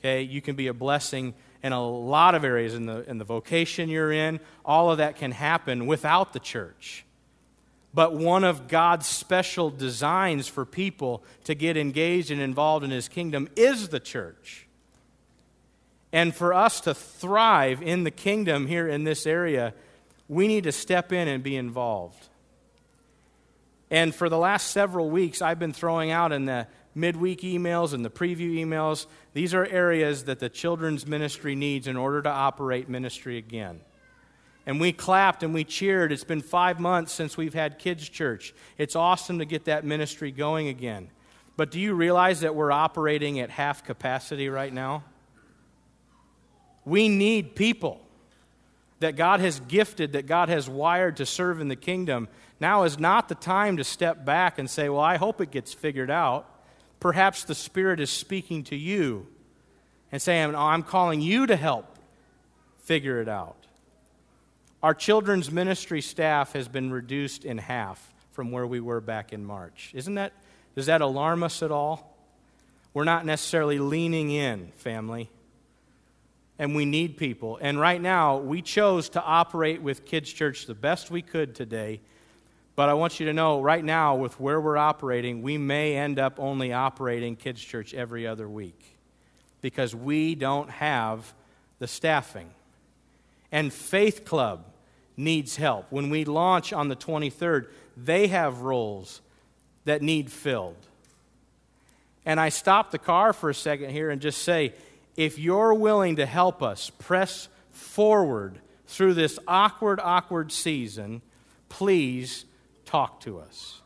Okay, 0.00 0.22
you 0.22 0.40
can 0.40 0.56
be 0.56 0.66
a 0.68 0.74
blessing 0.74 1.34
in 1.62 1.72
a 1.72 1.86
lot 1.86 2.34
of 2.34 2.42
areas 2.42 2.74
in 2.74 2.86
the 2.86 3.08
in 3.08 3.18
the 3.18 3.24
vocation 3.24 3.88
you're 3.88 4.12
in. 4.12 4.40
All 4.64 4.90
of 4.90 4.98
that 4.98 5.16
can 5.16 5.30
happen 5.30 5.86
without 5.86 6.32
the 6.32 6.40
church. 6.40 7.04
But 7.92 8.14
one 8.14 8.44
of 8.44 8.68
God's 8.68 9.06
special 9.06 9.68
designs 9.68 10.46
for 10.48 10.64
people 10.64 11.24
to 11.44 11.54
get 11.54 11.76
engaged 11.76 12.30
and 12.30 12.40
involved 12.40 12.84
in 12.84 12.90
his 12.90 13.08
kingdom 13.08 13.48
is 13.56 13.88
the 13.88 14.00
church. 14.00 14.66
And 16.12 16.34
for 16.34 16.54
us 16.54 16.80
to 16.82 16.94
thrive 16.94 17.82
in 17.82 18.04
the 18.04 18.10
kingdom 18.10 18.66
here 18.66 18.88
in 18.88 19.04
this 19.04 19.26
area, 19.26 19.74
we 20.28 20.48
need 20.48 20.64
to 20.64 20.72
step 20.72 21.12
in 21.12 21.28
and 21.28 21.42
be 21.42 21.56
involved. 21.56 22.29
And 23.90 24.14
for 24.14 24.28
the 24.28 24.38
last 24.38 24.70
several 24.70 25.10
weeks, 25.10 25.42
I've 25.42 25.58
been 25.58 25.72
throwing 25.72 26.10
out 26.10 26.32
in 26.32 26.44
the 26.44 26.68
midweek 26.94 27.40
emails 27.40 27.92
and 27.92 28.04
the 28.04 28.10
preview 28.10 28.54
emails, 28.54 29.06
these 29.32 29.54
are 29.54 29.66
areas 29.66 30.24
that 30.24 30.38
the 30.38 30.48
children's 30.48 31.06
ministry 31.06 31.54
needs 31.54 31.86
in 31.86 31.96
order 31.96 32.22
to 32.22 32.28
operate 32.28 32.88
ministry 32.88 33.36
again. 33.36 33.80
And 34.66 34.80
we 34.80 34.92
clapped 34.92 35.42
and 35.42 35.52
we 35.52 35.64
cheered. 35.64 36.12
It's 36.12 36.24
been 36.24 36.42
five 36.42 36.78
months 36.78 37.12
since 37.12 37.36
we've 37.36 37.54
had 37.54 37.78
kids' 37.78 38.08
church. 38.08 38.54
It's 38.78 38.94
awesome 38.94 39.38
to 39.38 39.44
get 39.44 39.64
that 39.64 39.84
ministry 39.84 40.30
going 40.30 40.68
again. 40.68 41.10
But 41.56 41.70
do 41.70 41.80
you 41.80 41.94
realize 41.94 42.40
that 42.40 42.54
we're 42.54 42.72
operating 42.72 43.40
at 43.40 43.50
half 43.50 43.84
capacity 43.84 44.48
right 44.48 44.72
now? 44.72 45.04
We 46.84 47.08
need 47.08 47.56
people 47.56 48.00
that 49.00 49.16
God 49.16 49.40
has 49.40 49.60
gifted, 49.60 50.12
that 50.12 50.26
God 50.26 50.48
has 50.48 50.68
wired 50.68 51.16
to 51.16 51.26
serve 51.26 51.60
in 51.60 51.68
the 51.68 51.76
kingdom. 51.76 52.28
Now 52.60 52.84
is 52.84 52.98
not 52.98 53.28
the 53.28 53.34
time 53.34 53.78
to 53.78 53.84
step 53.84 54.24
back 54.24 54.58
and 54.58 54.68
say, 54.68 54.88
Well, 54.88 55.00
I 55.00 55.16
hope 55.16 55.40
it 55.40 55.50
gets 55.50 55.72
figured 55.72 56.10
out. 56.10 56.46
Perhaps 57.00 57.44
the 57.44 57.54
Spirit 57.54 57.98
is 57.98 58.10
speaking 58.10 58.62
to 58.64 58.76
you 58.76 59.26
and 60.12 60.20
saying, 60.20 60.54
oh, 60.54 60.58
I'm 60.58 60.82
calling 60.82 61.22
you 61.22 61.46
to 61.46 61.56
help 61.56 61.96
figure 62.82 63.22
it 63.22 63.28
out. 63.28 63.56
Our 64.82 64.92
children's 64.92 65.50
ministry 65.50 66.02
staff 66.02 66.52
has 66.52 66.68
been 66.68 66.90
reduced 66.90 67.46
in 67.46 67.56
half 67.56 68.12
from 68.32 68.50
where 68.50 68.66
we 68.66 68.80
were 68.80 69.00
back 69.00 69.32
in 69.32 69.44
March. 69.44 69.92
Isn't 69.94 70.16
that, 70.16 70.32
does 70.74 70.86
that 70.86 71.00
alarm 71.00 71.42
us 71.42 71.62
at 71.62 71.70
all? 71.70 72.16
We're 72.92 73.04
not 73.04 73.24
necessarily 73.24 73.78
leaning 73.78 74.30
in, 74.30 74.72
family 74.72 75.30
and 76.58 76.74
we 76.74 76.84
need 76.84 77.16
people. 77.16 77.58
And 77.62 77.80
right 77.80 78.00
now, 78.00 78.36
we 78.36 78.60
chose 78.60 79.08
to 79.10 79.22
operate 79.22 79.80
with 79.80 80.04
Kids 80.04 80.30
Church 80.30 80.66
the 80.66 80.74
best 80.74 81.10
we 81.10 81.22
could 81.22 81.54
today. 81.54 82.02
But 82.76 82.88
I 82.88 82.94
want 82.94 83.20
you 83.20 83.26
to 83.26 83.32
know 83.32 83.60
right 83.60 83.84
now, 83.84 84.16
with 84.16 84.38
where 84.40 84.60
we're 84.60 84.76
operating, 84.76 85.42
we 85.42 85.58
may 85.58 85.96
end 85.96 86.18
up 86.18 86.38
only 86.38 86.72
operating 86.72 87.36
Kids 87.36 87.62
Church 87.62 87.92
every 87.92 88.26
other 88.26 88.48
week 88.48 88.96
because 89.60 89.94
we 89.94 90.34
don't 90.34 90.70
have 90.70 91.34
the 91.78 91.86
staffing. 91.86 92.50
And 93.52 93.72
Faith 93.72 94.24
Club 94.24 94.64
needs 95.16 95.56
help. 95.56 95.86
When 95.90 96.10
we 96.10 96.24
launch 96.24 96.72
on 96.72 96.88
the 96.88 96.96
23rd, 96.96 97.66
they 97.96 98.28
have 98.28 98.60
roles 98.60 99.20
that 99.84 100.02
need 100.02 100.30
filled. 100.30 100.76
And 102.24 102.38
I 102.38 102.48
stop 102.48 102.90
the 102.90 102.98
car 102.98 103.32
for 103.32 103.50
a 103.50 103.54
second 103.54 103.90
here 103.90 104.10
and 104.10 104.20
just 104.20 104.42
say, 104.42 104.74
if 105.16 105.38
you're 105.38 105.74
willing 105.74 106.16
to 106.16 106.26
help 106.26 106.62
us 106.62 106.90
press 106.90 107.48
forward 107.70 108.58
through 108.86 109.14
this 109.14 109.38
awkward, 109.46 110.00
awkward 110.00 110.52
season, 110.52 111.22
please 111.68 112.44
talk 112.90 113.20
to 113.20 113.38
us. 113.38 113.80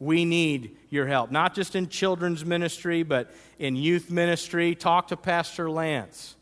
We 0.00 0.24
need 0.24 0.76
your 0.88 1.06
help, 1.06 1.30
not 1.30 1.54
just 1.54 1.76
in 1.76 1.88
children's 1.88 2.44
ministry, 2.44 3.02
but 3.02 3.32
in 3.58 3.76
youth 3.76 4.10
ministry. 4.10 4.74
Talk 4.74 5.08
to 5.08 5.16
Pastor 5.16 5.70
Lance 5.70 6.36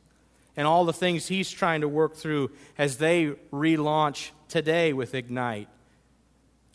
and 0.57 0.67
all 0.67 0.85
the 0.85 0.93
things 0.93 1.29
he's 1.29 1.51
trying 1.51 1.83
to 1.83 1.89
work 1.89 2.17
through 2.17 2.51
as 2.79 2.97
they 2.97 3.27
relaunch 3.53 4.31
today 4.49 4.93
with 4.93 5.15
Ignite. 5.15 5.69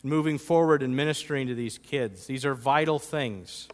Moving 0.02 0.38
forward 0.38 0.82
and 0.82 0.94
ministering 0.94 1.48
to 1.48 1.54
these 1.54 1.78
kids. 1.78 2.26
These 2.26 2.44
are 2.44 2.54
vital 2.54 2.98
things. 2.98 3.66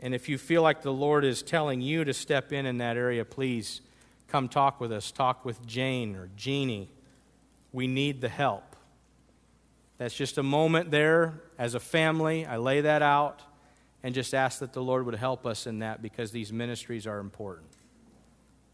And 0.00 0.14
if 0.14 0.28
you 0.28 0.38
feel 0.38 0.62
like 0.62 0.82
the 0.82 0.92
Lord 0.92 1.24
is 1.24 1.42
telling 1.42 1.80
you 1.80 2.04
to 2.04 2.12
step 2.12 2.52
in 2.52 2.66
in 2.66 2.78
that 2.78 2.96
area, 2.96 3.24
please 3.24 3.80
come 4.28 4.48
talk 4.48 4.80
with 4.80 4.92
us. 4.92 5.10
Talk 5.10 5.44
with 5.44 5.66
Jane 5.66 6.14
or 6.14 6.28
Jeannie. 6.36 6.90
We 7.72 7.86
need 7.86 8.20
the 8.20 8.28
help. 8.28 8.69
That's 10.00 10.14
just 10.14 10.38
a 10.38 10.42
moment 10.42 10.90
there 10.90 11.34
as 11.58 11.74
a 11.74 11.78
family. 11.78 12.46
I 12.46 12.56
lay 12.56 12.80
that 12.80 13.02
out 13.02 13.42
and 14.02 14.14
just 14.14 14.32
ask 14.32 14.60
that 14.60 14.72
the 14.72 14.82
Lord 14.82 15.04
would 15.04 15.14
help 15.14 15.44
us 15.44 15.66
in 15.66 15.80
that 15.80 16.00
because 16.00 16.32
these 16.32 16.50
ministries 16.50 17.06
are 17.06 17.18
important. 17.18 17.68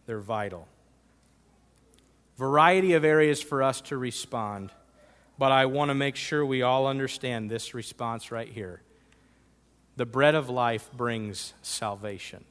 They're 0.07 0.21
vital. 0.21 0.69
Variety 2.39 2.93
of 2.93 3.05
areas 3.05 3.43
for 3.43 3.61
us 3.61 3.81
to 3.81 3.97
respond, 3.97 4.71
but 5.37 5.51
I 5.51 5.67
want 5.67 5.89
to 5.89 5.97
make 5.97 6.15
sure 6.15 6.47
we 6.47 6.62
all 6.62 6.87
understand 6.87 7.51
this 7.51 7.75
response 7.75 8.31
right 8.31 8.49
here. 8.49 8.83
The 9.97 10.07
bread 10.07 10.37
of 10.37 10.49
life 10.49 10.89
brings 10.93 11.55
salvation. 11.61 12.45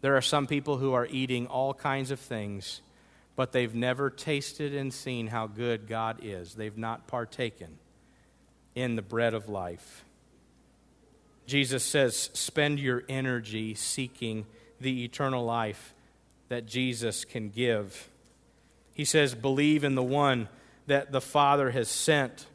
There 0.00 0.16
are 0.16 0.22
some 0.22 0.48
people 0.48 0.78
who 0.78 0.92
are 0.92 1.06
eating 1.06 1.46
all 1.46 1.72
kinds 1.72 2.10
of 2.10 2.18
things, 2.18 2.80
but 3.38 3.52
they've 3.52 3.76
never 3.76 4.10
tasted 4.10 4.74
and 4.74 4.92
seen 4.92 5.28
how 5.28 5.46
good 5.46 5.86
God 5.86 6.18
is. 6.24 6.54
They've 6.54 6.76
not 6.76 7.06
partaken 7.06 7.78
in 8.74 8.96
the 8.96 9.00
bread 9.00 9.32
of 9.32 9.48
life. 9.48 10.04
Jesus 11.46 11.84
says, 11.84 12.30
spend 12.34 12.80
your 12.80 13.04
energy 13.08 13.76
seeking 13.76 14.44
the 14.80 15.04
eternal 15.04 15.44
life 15.44 15.94
that 16.48 16.66
Jesus 16.66 17.24
can 17.24 17.48
give. 17.48 18.08
He 18.92 19.04
says, 19.04 19.36
believe 19.36 19.84
in 19.84 19.94
the 19.94 20.02
one 20.02 20.48
that 20.88 21.12
the 21.12 21.20
Father 21.20 21.70
has 21.70 21.88
sent. 21.88 22.46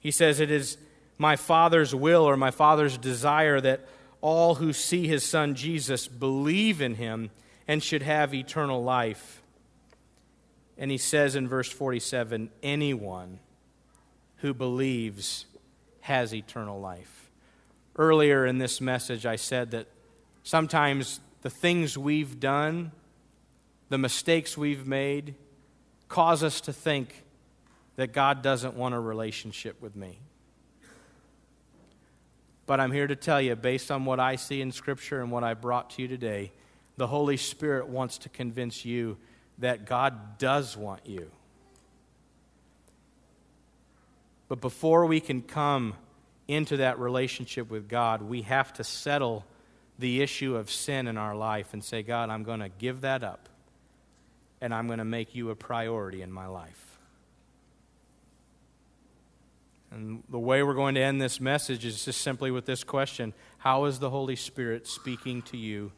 He 0.00 0.10
says, 0.10 0.40
it 0.40 0.50
is 0.50 0.76
my 1.18 1.36
Father's 1.36 1.94
will 1.94 2.24
or 2.24 2.36
my 2.36 2.50
Father's 2.50 2.98
desire 2.98 3.60
that 3.60 3.86
all 4.20 4.56
who 4.56 4.72
see 4.72 5.06
his 5.06 5.24
Son 5.24 5.54
Jesus 5.54 6.08
believe 6.08 6.80
in 6.80 6.96
him 6.96 7.30
and 7.68 7.80
should 7.80 8.02
have 8.02 8.34
eternal 8.34 8.82
life. 8.82 9.39
And 10.80 10.90
he 10.90 10.96
says 10.96 11.36
in 11.36 11.46
verse 11.46 11.70
47 11.70 12.50
anyone 12.62 13.38
who 14.38 14.54
believes 14.54 15.44
has 16.00 16.34
eternal 16.34 16.80
life. 16.80 17.30
Earlier 17.96 18.46
in 18.46 18.56
this 18.56 18.80
message, 18.80 19.26
I 19.26 19.36
said 19.36 19.72
that 19.72 19.88
sometimes 20.42 21.20
the 21.42 21.50
things 21.50 21.98
we've 21.98 22.40
done, 22.40 22.92
the 23.90 23.98
mistakes 23.98 24.56
we've 24.56 24.86
made, 24.86 25.34
cause 26.08 26.42
us 26.42 26.62
to 26.62 26.72
think 26.72 27.24
that 27.96 28.14
God 28.14 28.40
doesn't 28.40 28.74
want 28.74 28.94
a 28.94 29.00
relationship 29.00 29.82
with 29.82 29.94
me. 29.94 30.18
But 32.64 32.80
I'm 32.80 32.92
here 32.92 33.06
to 33.06 33.16
tell 33.16 33.42
you, 33.42 33.54
based 33.54 33.90
on 33.90 34.06
what 34.06 34.18
I 34.18 34.36
see 34.36 34.62
in 34.62 34.72
Scripture 34.72 35.20
and 35.20 35.30
what 35.30 35.44
I 35.44 35.52
brought 35.52 35.90
to 35.90 36.02
you 36.02 36.08
today, 36.08 36.52
the 36.96 37.08
Holy 37.08 37.36
Spirit 37.36 37.88
wants 37.88 38.16
to 38.18 38.30
convince 38.30 38.86
you 38.86 39.18
that 39.60 39.86
God 39.86 40.38
does 40.38 40.76
want 40.76 41.06
you. 41.06 41.30
But 44.48 44.60
before 44.60 45.06
we 45.06 45.20
can 45.20 45.42
come 45.42 45.94
into 46.48 46.78
that 46.78 46.98
relationship 46.98 47.70
with 47.70 47.88
God, 47.88 48.22
we 48.22 48.42
have 48.42 48.72
to 48.74 48.84
settle 48.84 49.44
the 49.98 50.22
issue 50.22 50.56
of 50.56 50.70
sin 50.70 51.06
in 51.06 51.16
our 51.16 51.36
life 51.36 51.72
and 51.72 51.84
say, 51.84 52.02
God, 52.02 52.30
I'm 52.30 52.42
going 52.42 52.60
to 52.60 52.68
give 52.68 53.02
that 53.02 53.22
up, 53.22 53.48
and 54.60 54.74
I'm 54.74 54.86
going 54.86 54.98
to 54.98 55.04
make 55.04 55.34
you 55.34 55.50
a 55.50 55.54
priority 55.54 56.22
in 56.22 56.32
my 56.32 56.46
life. 56.46 56.98
And 59.92 60.22
the 60.28 60.38
way 60.38 60.62
we're 60.62 60.74
going 60.74 60.94
to 60.94 61.00
end 61.00 61.20
this 61.20 61.40
message 61.40 61.84
is 61.84 62.04
just 62.04 62.20
simply 62.20 62.50
with 62.50 62.64
this 62.64 62.82
question 62.82 63.34
How 63.58 63.84
is 63.84 63.98
the 63.98 64.10
Holy 64.10 64.36
Spirit 64.36 64.86
speaking 64.86 65.42
to 65.42 65.56
you 65.56 65.92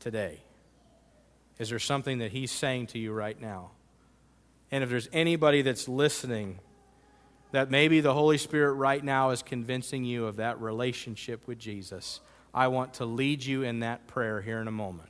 today? 0.00 0.40
Is 1.58 1.70
there 1.70 1.78
something 1.78 2.18
that 2.18 2.32
He's 2.32 2.50
saying 2.50 2.88
to 2.88 2.98
you 2.98 3.12
right 3.12 3.40
now? 3.40 3.70
And 4.70 4.82
if 4.82 4.90
there's 4.90 5.08
anybody 5.12 5.62
that's 5.62 5.88
listening, 5.88 6.58
that 7.52 7.70
maybe 7.70 8.00
the 8.00 8.14
Holy 8.14 8.38
Spirit 8.38 8.72
right 8.72 9.04
now 9.04 9.30
is 9.30 9.42
convincing 9.42 10.04
you 10.04 10.26
of 10.26 10.36
that 10.36 10.60
relationship 10.60 11.46
with 11.46 11.58
Jesus, 11.58 12.20
I 12.54 12.68
want 12.68 12.94
to 12.94 13.04
lead 13.04 13.44
you 13.44 13.62
in 13.62 13.80
that 13.80 14.06
prayer 14.06 14.40
here 14.40 14.60
in 14.60 14.68
a 14.68 14.72
moment. 14.72 15.08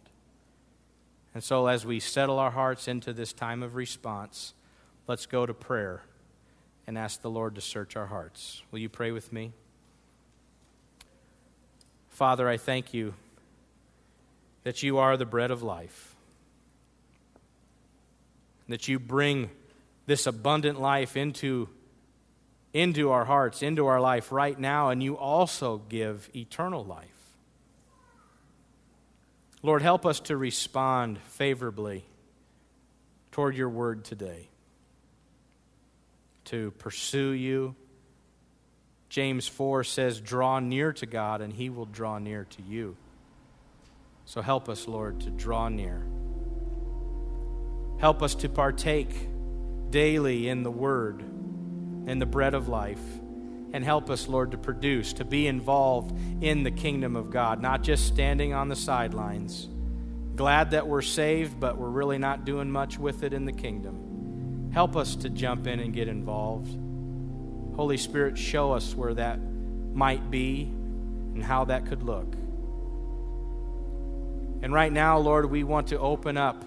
And 1.35 1.43
so, 1.43 1.67
as 1.67 1.87
we 1.87 1.99
settle 1.99 2.39
our 2.39 2.51
hearts 2.51 2.89
into 2.89 3.13
this 3.13 3.33
time 3.33 3.63
of 3.63 3.75
response, 3.75 4.53
let's 5.07 5.27
go 5.27 5.47
to 5.47 5.55
prayer 5.55 6.03
and 6.87 6.99
ask 6.99 7.23
the 7.23 7.31
Lord 7.31 7.55
to 7.55 7.61
search 7.61 7.97
our 7.97 8.07
hearts. 8.07 8.63
Will 8.71 8.81
you 8.81 8.89
pray 8.89 9.13
with 9.13 9.33
me? 9.33 9.53
Father, 12.09 12.49
I 12.49 12.57
thank 12.57 12.93
you 12.93 13.15
that 14.65 14.83
you 14.83 14.99
are 14.99 15.17
the 15.17 15.25
bread 15.25 15.51
of 15.51 15.63
life, 15.63 16.12
that 18.73 18.89
you 18.89 18.99
bring 18.99 19.51
this 20.07 20.27
abundant 20.27 20.81
life 20.81 21.17
into, 21.17 21.69
into 22.73 23.11
our 23.11 23.25
hearts, 23.25 23.63
into 23.63 23.87
our 23.87 24.01
life 24.01 24.33
right 24.33 24.59
now, 24.59 24.89
and 24.89 25.03
you 25.03 25.17
also 25.17 25.79
give 25.89 26.31
eternal 26.35 26.85
life. 26.85 27.09
Lord, 29.63 29.83
help 29.83 30.07
us 30.07 30.21
to 30.21 30.37
respond 30.37 31.21
favorably 31.21 32.05
toward 33.31 33.57
your 33.57 33.69
word 33.69 34.05
today 34.05 34.49
to 36.47 36.71
pursue 36.73 37.31
you. 37.31 37.75
James 39.09 39.47
4 39.47 39.85
says, 39.85 40.21
Draw 40.21 40.61
near 40.61 40.93
to 40.95 41.07
God, 41.07 41.41
and 41.41 41.53
he 41.53 41.71
will 41.71 41.87
draw 41.87 42.19
near 42.19 42.47
to 42.51 42.63
you. 42.63 42.97
So 44.25 44.41
help 44.41 44.69
us, 44.69 44.89
Lord, 44.89 45.21
to 45.21 45.31
draw 45.31 45.69
near. 45.69 46.03
Help 48.03 48.21
us 48.21 48.35
to 48.35 48.49
partake 48.49 49.15
daily 49.91 50.49
in 50.49 50.65
the 50.65 50.71
Word 50.73 51.21
and 51.21 52.21
the 52.21 52.27
bread 52.27 52.53
of 52.53 52.69
life. 52.69 52.99
And 53.73 53.85
help 53.85 54.11
us, 54.11 54.27
Lord, 54.27 54.51
to 54.51 54.59
produce, 54.59 55.13
to 55.15 55.25
be 55.25 55.47
involved 55.47 56.13
in 56.43 56.65
the 56.65 56.73
kingdom 56.73 57.15
of 57.15 57.31
God, 57.31 57.63
not 57.63 57.85
just 57.85 58.09
standing 58.09 58.53
on 58.53 58.67
the 58.67 58.75
sidelines, 58.75 59.69
glad 60.35 60.73
that 60.73 60.89
we're 60.89 61.01
saved, 61.01 61.61
but 61.61 61.79
we're 61.79 61.91
really 61.91 62.19
not 62.19 62.45
doing 62.45 62.73
much 62.73 62.99
with 62.99 63.23
it 63.23 63.33
in 63.33 63.45
the 63.45 63.53
kingdom. 63.53 64.71
Help 64.75 64.97
us 64.97 65.15
to 65.15 65.31
jump 65.31 65.69
in 65.69 65.79
and 65.79 65.95
get 65.95 66.09
involved. 66.09 66.77
Holy 67.77 67.97
Spirit, 67.97 68.37
show 68.37 68.73
us 68.73 68.97
where 68.97 69.15
that 69.15 69.39
might 69.39 70.29
be 70.29 70.65
and 70.65 71.45
how 71.45 71.67
that 71.67 71.87
could 71.87 72.03
look. 72.03 72.35
And 74.61 74.73
right 74.73 74.93
now, 74.93 75.19
Lord, 75.19 75.49
we 75.49 75.63
want 75.63 75.87
to 75.89 76.01
open 76.01 76.37
up 76.37 76.65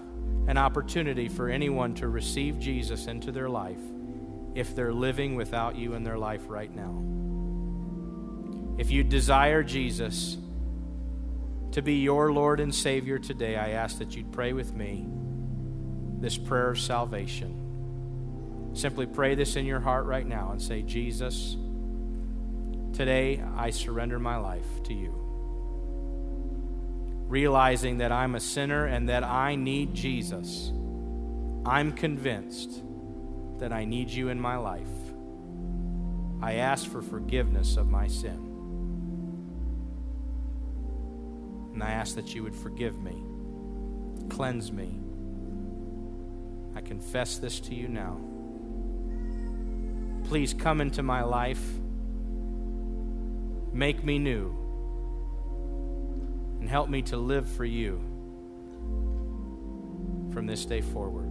an 0.48 0.58
opportunity 0.58 1.28
for 1.28 1.50
anyone 1.50 1.94
to 1.96 2.08
receive 2.08 2.60
Jesus 2.60 3.08
into 3.08 3.32
their 3.32 3.50
life 3.50 3.80
if 4.54 4.76
they're 4.76 4.94
living 4.94 5.36
without 5.36 5.76
you 5.76 5.94
in 5.96 6.04
their 6.04 6.18
life 6.18 6.42
right 6.48 6.74
now. 6.74 7.04
If 8.78 8.92
you 8.92 9.04
desire 9.04 9.64
Jesus 9.64 10.38
to 11.72 11.82
be 11.82 11.96
your 11.96 12.32
Lord 12.32 12.60
and 12.60 12.74
Savior 12.74 13.18
today, 13.18 13.56
I 13.56 13.72
ask 13.72 13.98
that 13.98 14.16
you'd 14.16 14.32
pray 14.32 14.54
with 14.54 14.74
me 14.74 15.08
this 16.20 16.38
prayer 16.38 16.70
of 16.70 16.80
salvation. 16.80 18.72
Simply 18.74 19.06
pray 19.06 19.36
this 19.36 19.56
in 19.56 19.66
your 19.66 19.80
heart 19.80 20.06
right 20.06 20.26
now 20.26 20.52
and 20.52 20.62
say, 20.62 20.82
Jesus, 20.82 21.58
today 22.94 23.44
I 23.58 23.72
surrender 23.72 24.20
my 24.20 24.38
life 24.38 24.84
to 24.84 24.94
you 24.94 25.25
realizing 27.28 27.98
that 27.98 28.12
I'm 28.12 28.36
a 28.36 28.40
sinner 28.40 28.86
and 28.86 29.10
that 29.10 29.24
I 29.24 29.56
need 29.56 29.94
Jesus, 29.94 30.72
I'm 31.66 31.92
convinced 31.92 32.84
that 33.60 33.74
I 33.74 33.86
need 33.86 34.10
you 34.10 34.30
in 34.30 34.40
my 34.40 34.58
life. 34.58 34.88
I 36.42 36.56
ask 36.56 36.90
for 36.90 37.02
forgiveness 37.02 37.78
of 37.78 37.88
my 37.88 38.08
sin. 38.08 38.52
And 41.74 41.84
I 41.84 41.90
ask 41.90 42.16
that 42.16 42.36
you 42.36 42.44
would 42.44 42.56
forgive 42.56 43.02
me, 43.02 43.24
cleanse 44.30 44.72
me. 44.72 45.00
I 46.76 46.82
confess 46.82 47.38
this 47.38 47.60
to 47.62 47.76
you 47.76 47.88
now. 47.88 48.20
Please 50.28 50.54
come 50.54 50.82
into 50.82 51.04
my 51.04 51.24
life, 51.24 51.64
make 53.74 54.04
me 54.04 54.20
new 54.20 54.65
and 56.66 56.72
help 56.72 56.90
me 56.90 57.04
to 57.04 57.16
live 57.16 57.48
for 57.48 57.64
you 57.64 58.02
from 60.34 60.48
this 60.48 60.66
day 60.66 60.82
forward. 60.82 61.30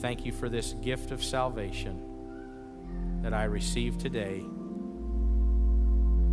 Thank 0.00 0.26
you 0.26 0.32
for 0.32 0.50
this 0.50 0.74
gift 0.74 1.10
of 1.10 1.24
salvation 1.24 1.98
that 3.22 3.32
I 3.32 3.44
receive 3.44 3.96
today 3.96 4.44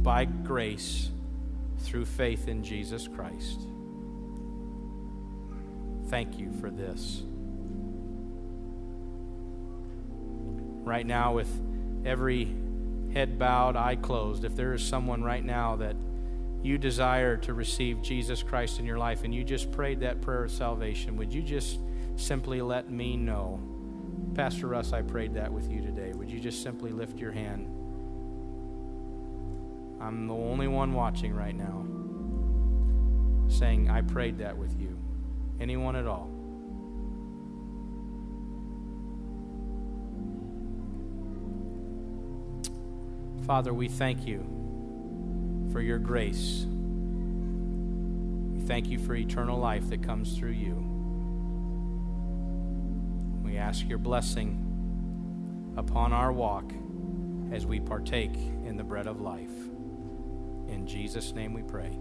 by 0.04 0.26
grace 0.26 1.12
through 1.78 2.04
faith 2.04 2.50
in 2.50 2.62
Jesus 2.62 3.08
Christ. 3.08 3.62
Thank 6.10 6.38
you 6.38 6.52
for 6.60 6.70
this. 6.70 7.24
Right 10.84 11.06
now, 11.06 11.36
with 11.36 11.62
every 12.04 12.54
head 13.14 13.40
bowed, 13.40 13.78
eye 13.78 13.96
closed, 13.96 14.44
if 14.44 14.58
there 14.58 14.74
is 14.74 14.86
someone 14.86 15.24
right 15.24 15.46
now 15.46 15.78
that 15.78 15.96
you 16.64 16.78
desire 16.78 17.36
to 17.38 17.54
receive 17.54 18.02
Jesus 18.02 18.42
Christ 18.42 18.80
in 18.80 18.86
your 18.86 18.98
life 18.98 19.26
and 19.26 19.36
you 19.36 19.44
just 19.44 19.70
prayed 19.72 20.00
that 20.00 20.22
prayer 20.22 20.46
of 20.46 20.52
salvation, 20.52 21.18
would 21.18 21.34
you 21.34 21.42
just 21.42 21.80
simply 22.16 22.62
let 22.62 22.90
me 22.90 23.18
know? 23.18 23.60
Pastor 24.34 24.68
Russ, 24.68 24.94
I 24.94 25.02
prayed 25.02 25.34
that 25.34 25.52
with 25.52 25.70
you 25.70 25.82
today. 25.82 26.14
Would 26.14 26.32
you 26.32 26.40
just 26.40 26.64
simply 26.64 26.92
lift 26.92 27.20
your 27.20 27.34
hand? 27.34 27.68
I'm 30.02 30.28
the 30.28 30.34
only 30.34 30.68
one 30.68 30.94
watching 30.94 31.34
right 31.34 31.56
now 31.56 31.86
saying, 33.50 33.90
I 33.90 34.02
prayed 34.02 34.38
that 34.40 34.58
with 34.58 34.80
you. 34.80 34.98
Anyone 35.60 35.98
at 35.98 36.08
all? 36.08 36.30
Father, 43.46 43.74
we 43.74 43.90
thank 43.90 44.26
you 44.26 44.63
for 45.74 45.82
your 45.82 45.98
grace. 45.98 46.66
We 48.54 48.62
thank 48.68 48.88
you 48.88 49.00
for 49.00 49.16
eternal 49.16 49.58
life 49.58 49.90
that 49.90 50.04
comes 50.04 50.38
through 50.38 50.52
you. 50.52 50.76
We 53.44 53.58
ask 53.58 53.90
your 53.90 53.98
blessing 53.98 55.74
upon 55.76 56.14
our 56.14 56.32
walk 56.32 56.72
as 57.52 57.66
we 57.66 57.80
partake 57.80 58.36
in 58.36 58.78
the 58.78 58.84
bread 58.84 59.08
of 59.08 59.20
life. 59.20 59.50
In 60.68 60.86
Jesus' 60.86 61.34
name 61.34 61.54
we 61.54 61.64
pray. 61.64 61.98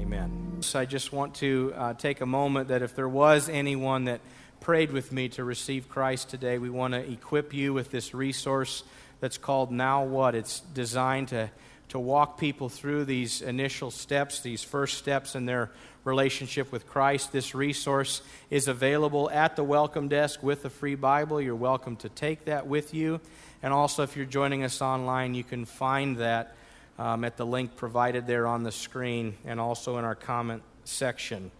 Amen. 0.00 0.56
So 0.60 0.80
I 0.80 0.86
just 0.86 1.12
want 1.12 1.34
to 1.36 1.74
uh, 1.76 1.94
take 1.94 2.22
a 2.22 2.26
moment 2.26 2.68
that 2.68 2.80
if 2.80 2.96
there 2.96 3.10
was 3.10 3.50
anyone 3.50 4.04
that 4.04 4.22
prayed 4.60 4.90
with 4.90 5.12
me 5.12 5.28
to 5.30 5.44
receive 5.44 5.90
Christ 5.90 6.30
today, 6.30 6.56
we 6.56 6.70
want 6.70 6.94
to 6.94 7.00
equip 7.12 7.52
you 7.52 7.74
with 7.74 7.90
this 7.90 8.14
resource 8.14 8.84
that's 9.20 9.36
called 9.36 9.70
Now 9.70 10.04
What. 10.04 10.34
It's 10.34 10.60
designed 10.60 11.28
to 11.28 11.50
to 11.88 11.98
walk 11.98 12.38
people 12.38 12.68
through 12.68 13.04
these 13.04 13.40
initial 13.40 13.90
steps, 13.90 14.40
these 14.40 14.62
first 14.62 14.98
steps 14.98 15.34
in 15.34 15.46
their 15.46 15.70
relationship 16.04 16.70
with 16.72 16.86
Christ. 16.86 17.32
This 17.32 17.54
resource 17.54 18.22
is 18.50 18.68
available 18.68 19.30
at 19.30 19.56
the 19.56 19.64
welcome 19.64 20.08
desk 20.08 20.42
with 20.42 20.64
a 20.64 20.70
free 20.70 20.94
Bible. 20.94 21.40
You're 21.40 21.54
welcome 21.54 21.96
to 21.96 22.08
take 22.08 22.44
that 22.46 22.66
with 22.66 22.94
you. 22.94 23.20
And 23.62 23.72
also, 23.72 24.02
if 24.02 24.16
you're 24.16 24.26
joining 24.26 24.64
us 24.64 24.80
online, 24.80 25.34
you 25.34 25.44
can 25.44 25.64
find 25.64 26.18
that 26.18 26.54
um, 26.98 27.24
at 27.24 27.36
the 27.36 27.46
link 27.46 27.76
provided 27.76 28.26
there 28.26 28.46
on 28.46 28.62
the 28.62 28.72
screen 28.72 29.36
and 29.44 29.60
also 29.60 29.98
in 29.98 30.04
our 30.04 30.14
comment 30.14 30.62
section. 30.84 31.50